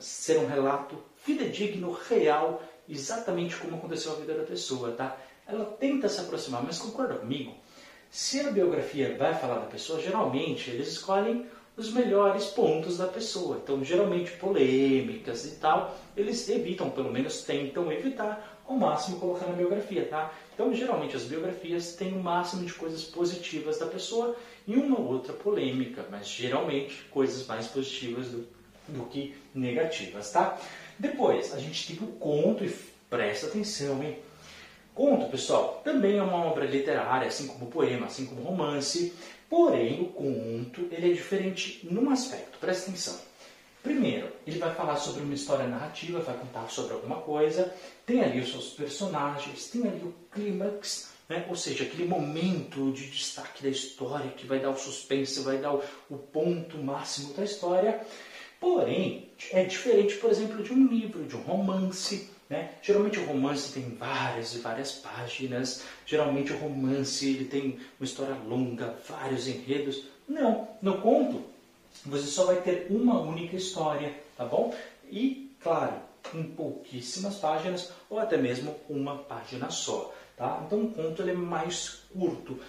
ser 0.00 0.38
um 0.38 0.46
relato 0.46 0.96
fidedigno, 1.18 1.92
real, 2.08 2.62
exatamente 2.88 3.56
como 3.56 3.76
aconteceu 3.76 4.12
a 4.12 4.16
vida 4.16 4.34
da 4.34 4.44
pessoa, 4.44 4.92
tá? 4.92 5.16
Ela 5.46 5.64
tenta 5.64 6.08
se 6.08 6.20
aproximar, 6.20 6.62
mas 6.62 6.78
concorda 6.78 7.14
comigo? 7.14 7.54
Se 8.10 8.40
a 8.40 8.50
biografia 8.50 9.16
vai 9.16 9.34
falar 9.34 9.58
da 9.58 9.66
pessoa, 9.66 10.00
geralmente 10.00 10.70
eles 10.70 10.88
escolhem 10.88 11.46
os 11.76 11.92
melhores 11.92 12.46
pontos 12.46 12.96
da 12.96 13.06
pessoa. 13.06 13.60
Então, 13.62 13.84
geralmente 13.84 14.32
polêmicas 14.32 15.44
e 15.44 15.56
tal, 15.56 15.96
eles 16.16 16.48
evitam, 16.48 16.90
pelo 16.90 17.12
menos 17.12 17.42
tentam 17.42 17.92
evitar 17.92 18.60
ao 18.66 18.76
máximo 18.76 19.20
colocar 19.20 19.46
na 19.46 19.52
biografia, 19.52 20.06
tá? 20.06 20.32
Então, 20.54 20.74
geralmente 20.74 21.14
as 21.14 21.24
biografias 21.24 21.94
têm 21.94 22.14
o 22.14 22.22
máximo 22.22 22.64
de 22.64 22.72
coisas 22.72 23.04
positivas 23.04 23.78
da 23.78 23.86
pessoa 23.86 24.34
e 24.66 24.74
uma 24.74 24.98
outra 24.98 25.32
polêmica, 25.32 26.06
mas 26.10 26.26
geralmente 26.26 27.04
coisas 27.10 27.46
mais 27.46 27.66
positivas 27.66 28.28
do, 28.28 28.48
do 28.88 29.04
que 29.06 29.34
negativas, 29.54 30.32
tá? 30.32 30.58
Depois, 30.98 31.54
a 31.54 31.58
gente 31.58 31.94
tem 31.94 32.08
o 32.08 32.12
conto 32.12 32.64
e 32.64 32.74
presta 33.10 33.46
atenção, 33.46 34.02
hein? 34.02 34.18
Conto, 34.96 35.28
pessoal, 35.28 35.82
também 35.84 36.16
é 36.16 36.22
uma 36.22 36.46
obra 36.46 36.64
literária, 36.64 37.28
assim 37.28 37.46
como 37.46 37.66
poema, 37.66 38.06
assim 38.06 38.24
como 38.24 38.40
romance, 38.40 39.12
porém 39.46 40.00
o 40.00 40.06
conto 40.06 40.88
ele 40.90 41.10
é 41.10 41.12
diferente 41.12 41.80
num 41.82 42.08
aspecto, 42.08 42.58
presta 42.58 42.88
atenção. 42.88 43.20
Primeiro, 43.82 44.32
ele 44.46 44.58
vai 44.58 44.74
falar 44.74 44.96
sobre 44.96 45.22
uma 45.22 45.34
história 45.34 45.66
narrativa, 45.66 46.20
vai 46.20 46.34
contar 46.38 46.70
sobre 46.70 46.94
alguma 46.94 47.16
coisa, 47.16 47.70
tem 48.06 48.22
ali 48.22 48.40
os 48.40 48.50
seus 48.50 48.70
personagens, 48.70 49.68
tem 49.68 49.86
ali 49.86 50.00
o 50.02 50.14
clímax, 50.32 51.10
né? 51.28 51.44
ou 51.46 51.56
seja, 51.56 51.84
aquele 51.84 52.08
momento 52.08 52.90
de 52.90 53.10
destaque 53.10 53.62
da 53.62 53.68
história 53.68 54.30
que 54.30 54.46
vai 54.46 54.60
dar 54.60 54.70
o 54.70 54.78
suspense, 54.78 55.40
vai 55.40 55.58
dar 55.58 55.74
o, 55.74 55.82
o 56.08 56.16
ponto 56.16 56.78
máximo 56.78 57.34
da 57.34 57.44
história. 57.44 58.00
Porém, 58.58 59.30
é 59.52 59.62
diferente, 59.62 60.14
por 60.14 60.30
exemplo, 60.30 60.62
de 60.62 60.72
um 60.72 60.86
livro, 60.86 61.22
de 61.24 61.36
um 61.36 61.42
romance. 61.42 62.34
Né? 62.48 62.70
Geralmente 62.80 63.18
o 63.18 63.24
romance 63.24 63.72
tem 63.72 63.94
várias 63.96 64.54
e 64.54 64.58
várias 64.58 64.92
páginas. 64.92 65.82
Geralmente 66.04 66.52
o 66.52 66.58
romance 66.58 67.28
ele 67.28 67.44
tem 67.46 67.78
uma 67.98 68.04
história 68.04 68.36
longa, 68.46 68.94
vários 69.08 69.48
enredos. 69.48 70.04
Não, 70.28 70.68
no 70.80 71.00
conto 71.00 71.44
você 72.04 72.26
só 72.26 72.46
vai 72.46 72.60
ter 72.60 72.86
uma 72.90 73.20
única 73.20 73.56
história, 73.56 74.14
tá 74.36 74.44
bom? 74.44 74.74
E, 75.10 75.50
claro, 75.60 75.94
em 76.34 76.42
pouquíssimas 76.42 77.36
páginas 77.36 77.92
ou 78.10 78.18
até 78.18 78.36
mesmo 78.36 78.76
uma 78.88 79.16
página 79.18 79.70
só. 79.70 80.12
Tá? 80.36 80.62
Então 80.66 80.84
o 80.84 80.90
conto 80.92 81.22
ele 81.22 81.30
é 81.30 81.34
mais 81.34 82.02
curto. 82.12 82.60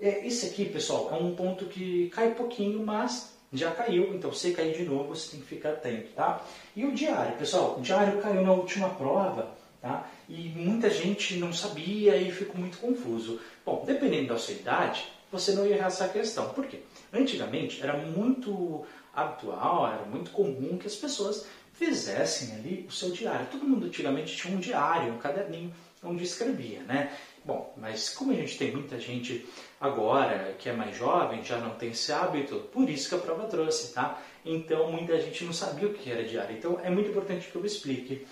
É, 0.00 0.26
esse 0.26 0.46
aqui, 0.46 0.64
pessoal, 0.64 1.10
é 1.12 1.22
um 1.22 1.34
ponto 1.34 1.66
que 1.66 2.08
cai 2.10 2.34
pouquinho, 2.34 2.84
mas 2.84 3.34
já 3.52 3.70
caiu, 3.72 4.14
então 4.14 4.32
se 4.32 4.52
cair 4.52 4.76
de 4.76 4.84
novo 4.84 5.08
você 5.08 5.32
tem 5.32 5.40
que 5.40 5.46
ficar 5.46 5.70
atento. 5.70 6.12
Tá? 6.12 6.44
E 6.74 6.84
o 6.84 6.92
diário, 6.92 7.36
pessoal, 7.36 7.78
o 7.78 7.82
diário 7.82 8.20
caiu 8.20 8.42
na 8.42 8.52
última 8.52 8.90
prova 8.90 9.50
tá? 9.80 10.08
e 10.28 10.48
muita 10.50 10.88
gente 10.88 11.36
não 11.36 11.52
sabia 11.52 12.16
e 12.16 12.30
ficou 12.30 12.56
muito 12.56 12.78
confuso. 12.78 13.40
Bom, 13.64 13.82
dependendo 13.86 14.28
da 14.28 14.38
sua 14.38 14.54
idade, 14.54 15.04
você 15.32 15.52
não 15.52 15.66
ia 15.66 15.76
errar 15.76 15.88
essa 15.88 16.08
questão. 16.08 16.50
Por 16.50 16.66
quê? 16.66 16.80
Antigamente 17.12 17.82
era 17.82 17.96
muito 17.96 18.86
habitual, 19.14 19.86
era 19.92 20.04
muito 20.04 20.30
comum 20.30 20.78
que 20.78 20.86
as 20.86 20.94
pessoas 20.94 21.46
fizessem 21.72 22.54
ali 22.56 22.86
o 22.88 22.92
seu 22.92 23.10
diário. 23.10 23.46
Todo 23.50 23.64
mundo 23.64 23.86
antigamente 23.86 24.36
tinha 24.36 24.54
um 24.54 24.60
diário, 24.60 25.14
um 25.14 25.18
caderninho 25.18 25.72
onde 26.02 26.24
escrevia, 26.24 26.80
né? 26.82 27.12
Bom, 27.44 27.72
mas 27.76 28.10
como 28.10 28.32
a 28.32 28.34
gente 28.34 28.58
tem 28.58 28.70
muita 28.70 28.98
gente 28.98 29.46
agora 29.80 30.54
que 30.58 30.68
é 30.68 30.72
mais 30.72 30.96
jovem, 30.96 31.42
já 31.42 31.58
não 31.58 31.70
tem 31.70 31.90
esse 31.90 32.12
hábito, 32.12 32.56
por 32.72 32.88
isso 32.88 33.08
que 33.08 33.14
a 33.14 33.18
prova 33.18 33.44
trouxe, 33.44 33.94
tá? 33.94 34.20
Então 34.44 34.92
muita 34.92 35.18
gente 35.20 35.44
não 35.44 35.52
sabia 35.52 35.88
o 35.88 35.94
que 35.94 36.10
era 36.10 36.22
diário. 36.22 36.56
Então 36.56 36.78
é 36.82 36.90
muito 36.90 37.10
importante 37.10 37.48
que 37.48 37.56
eu 37.56 37.64
explique. 37.64 38.26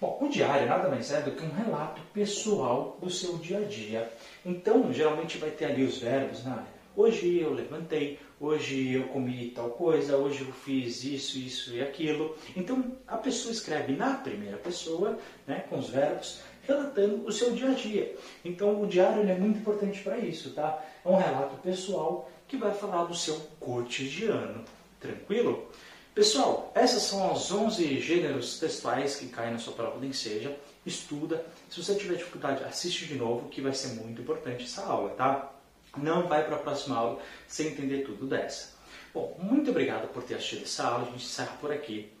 Bom, 0.00 0.18
o 0.20 0.28
diário 0.28 0.68
nada 0.68 0.88
mais 0.90 1.10
é 1.10 1.22
do 1.22 1.32
que 1.32 1.42
um 1.42 1.52
relato 1.52 2.02
pessoal 2.12 2.98
do 3.00 3.08
seu 3.08 3.38
dia 3.38 3.58
a 3.58 3.62
dia. 3.62 4.10
Então, 4.44 4.92
geralmente 4.92 5.38
vai 5.38 5.50
ter 5.50 5.66
ali 5.66 5.84
os 5.84 5.98
verbos, 5.98 6.44
né? 6.44 6.66
Hoje 6.94 7.38
eu 7.40 7.52
levantei, 7.52 8.18
hoje 8.40 8.92
eu 8.94 9.08
comi 9.08 9.52
tal 9.54 9.68
coisa, 9.70 10.16
hoje 10.16 10.40
eu 10.40 10.52
fiz 10.52 11.04
isso, 11.04 11.38
isso 11.38 11.74
e 11.74 11.82
aquilo. 11.82 12.34
Então 12.56 12.96
a 13.06 13.18
pessoa 13.18 13.52
escreve 13.52 13.92
na 13.92 14.14
primeira 14.14 14.56
pessoa, 14.56 15.18
né, 15.46 15.66
com 15.68 15.78
os 15.78 15.90
verbos, 15.90 16.40
relatando 16.66 17.26
o 17.26 17.32
seu 17.32 17.52
dia 17.52 17.70
a 17.70 17.74
dia. 17.74 18.16
Então 18.44 18.82
o 18.82 18.86
diário 18.86 19.28
é 19.28 19.34
muito 19.34 19.58
importante 19.58 20.02
para 20.02 20.18
isso, 20.18 20.50
tá? 20.50 20.82
É 21.04 21.08
um 21.08 21.16
relato 21.16 21.56
pessoal 21.62 22.30
que 22.48 22.56
vai 22.56 22.72
falar 22.72 23.04
do 23.04 23.14
seu 23.14 23.36
cotidiano. 23.60 24.64
Tranquilo? 25.00 25.70
Pessoal, 26.14 26.72
essas 26.74 27.02
são 27.02 27.30
as 27.30 27.52
11 27.52 28.00
gêneros 28.00 28.58
textuais 28.58 29.16
que 29.16 29.28
caem 29.28 29.52
na 29.52 29.58
sua 29.58 29.74
prova 29.74 29.98
do 29.98 30.06
Enseja. 30.06 30.56
Estuda. 30.84 31.44
Se 31.68 31.82
você 31.82 31.94
tiver 31.94 32.14
dificuldade, 32.14 32.64
assiste 32.64 33.06
de 33.06 33.16
novo, 33.16 33.48
que 33.48 33.60
vai 33.60 33.74
ser 33.74 33.88
muito 33.88 34.22
importante 34.22 34.64
essa 34.64 34.82
aula, 34.84 35.10
tá? 35.10 35.52
Não 35.96 36.26
vai 36.26 36.44
para 36.44 36.56
a 36.56 36.60
próxima 36.60 36.96
aula 36.96 37.20
sem 37.46 37.68
entender 37.68 38.04
tudo 38.04 38.26
dessa. 38.26 38.74
Bom, 39.12 39.36
muito 39.38 39.70
obrigado 39.70 40.08
por 40.08 40.22
ter 40.22 40.34
assistido 40.34 40.62
essa 40.62 40.86
aula. 40.86 41.02
A 41.02 41.10
gente 41.10 41.24
encerra 41.24 41.56
por 41.60 41.72
aqui. 41.72 42.12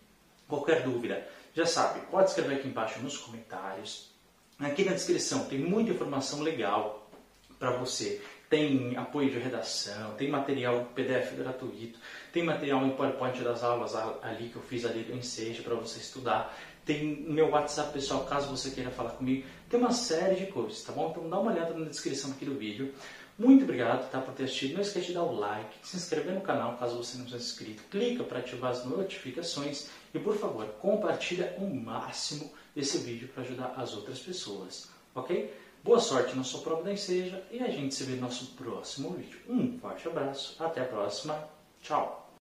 Qualquer 0.48 0.82
dúvida, 0.82 1.26
já 1.54 1.64
sabe, 1.64 2.00
pode 2.10 2.28
escrever 2.28 2.56
aqui 2.56 2.68
embaixo 2.68 3.00
nos 3.00 3.16
comentários. 3.16 4.15
Aqui 4.58 4.84
na 4.84 4.92
descrição 4.92 5.44
tem 5.44 5.58
muita 5.58 5.90
informação 5.90 6.40
legal 6.40 7.10
para 7.58 7.72
você. 7.72 8.22
Tem 8.48 8.96
apoio 8.96 9.30
de 9.30 9.38
redação, 9.38 10.14
tem 10.14 10.30
material 10.30 10.86
PDF 10.94 11.34
gratuito, 11.36 11.98
tem 12.32 12.42
material 12.42 12.86
em 12.86 12.90
PowerPoint 12.90 13.42
das 13.42 13.62
aulas 13.62 13.94
ali 13.94 14.48
que 14.48 14.56
eu 14.56 14.62
fiz 14.62 14.86
ali 14.86 15.02
do 15.02 15.14
Enseja 15.14 15.62
para 15.62 15.74
você 15.74 15.98
estudar. 15.98 16.56
Tem 16.86 17.04
meu 17.28 17.50
WhatsApp 17.50 17.92
pessoal, 17.92 18.24
caso 18.24 18.48
você 18.48 18.70
queira 18.70 18.90
falar 18.90 19.10
comigo. 19.10 19.44
Tem 19.68 19.78
uma 19.78 19.90
série 19.90 20.36
de 20.36 20.46
coisas, 20.46 20.82
tá 20.82 20.92
bom? 20.92 21.10
Então 21.10 21.28
dá 21.28 21.38
uma 21.38 21.52
olhada 21.52 21.74
na 21.74 21.90
descrição 21.90 22.30
aqui 22.30 22.46
do 22.46 22.54
vídeo. 22.54 22.94
Muito 23.38 23.64
obrigado 23.64 24.08
tá, 24.10 24.20
por 24.20 24.32
ter 24.32 24.44
assistido. 24.44 24.74
Não 24.74 24.80
esqueça 24.80 25.08
de 25.08 25.12
dar 25.12 25.24
o 25.24 25.38
like, 25.38 25.76
se 25.82 25.96
inscrever 25.96 26.32
no 26.32 26.40
canal 26.40 26.78
caso 26.78 26.96
você 26.96 27.18
não 27.18 27.24
seja 27.24 27.36
inscrito. 27.36 27.82
Clica 27.90 28.24
para 28.24 28.38
ativar 28.38 28.70
as 28.70 28.86
notificações 28.86 29.88
e, 30.14 30.18
por 30.18 30.38
favor, 30.38 30.64
compartilha 30.80 31.54
o 31.58 31.66
máximo 31.66 32.50
esse 32.76 32.98
vídeo 32.98 33.28
para 33.28 33.42
ajudar 33.42 33.74
as 33.76 33.94
outras 33.94 34.18
pessoas. 34.18 34.90
Ok? 35.14 35.52
Boa 35.82 35.98
sorte 35.98 36.36
na 36.36 36.44
sua 36.44 36.60
prova 36.60 36.82
da 36.82 36.92
Enseja 36.92 37.42
e 37.50 37.60
a 37.60 37.68
gente 37.68 37.94
se 37.94 38.04
vê 38.04 38.14
no 38.16 38.22
nosso 38.22 38.54
próximo 38.54 39.10
vídeo. 39.10 39.40
Um 39.48 39.78
forte 39.78 40.06
abraço, 40.06 40.62
até 40.62 40.82
a 40.82 40.84
próxima. 40.84 41.48
Tchau! 41.80 42.25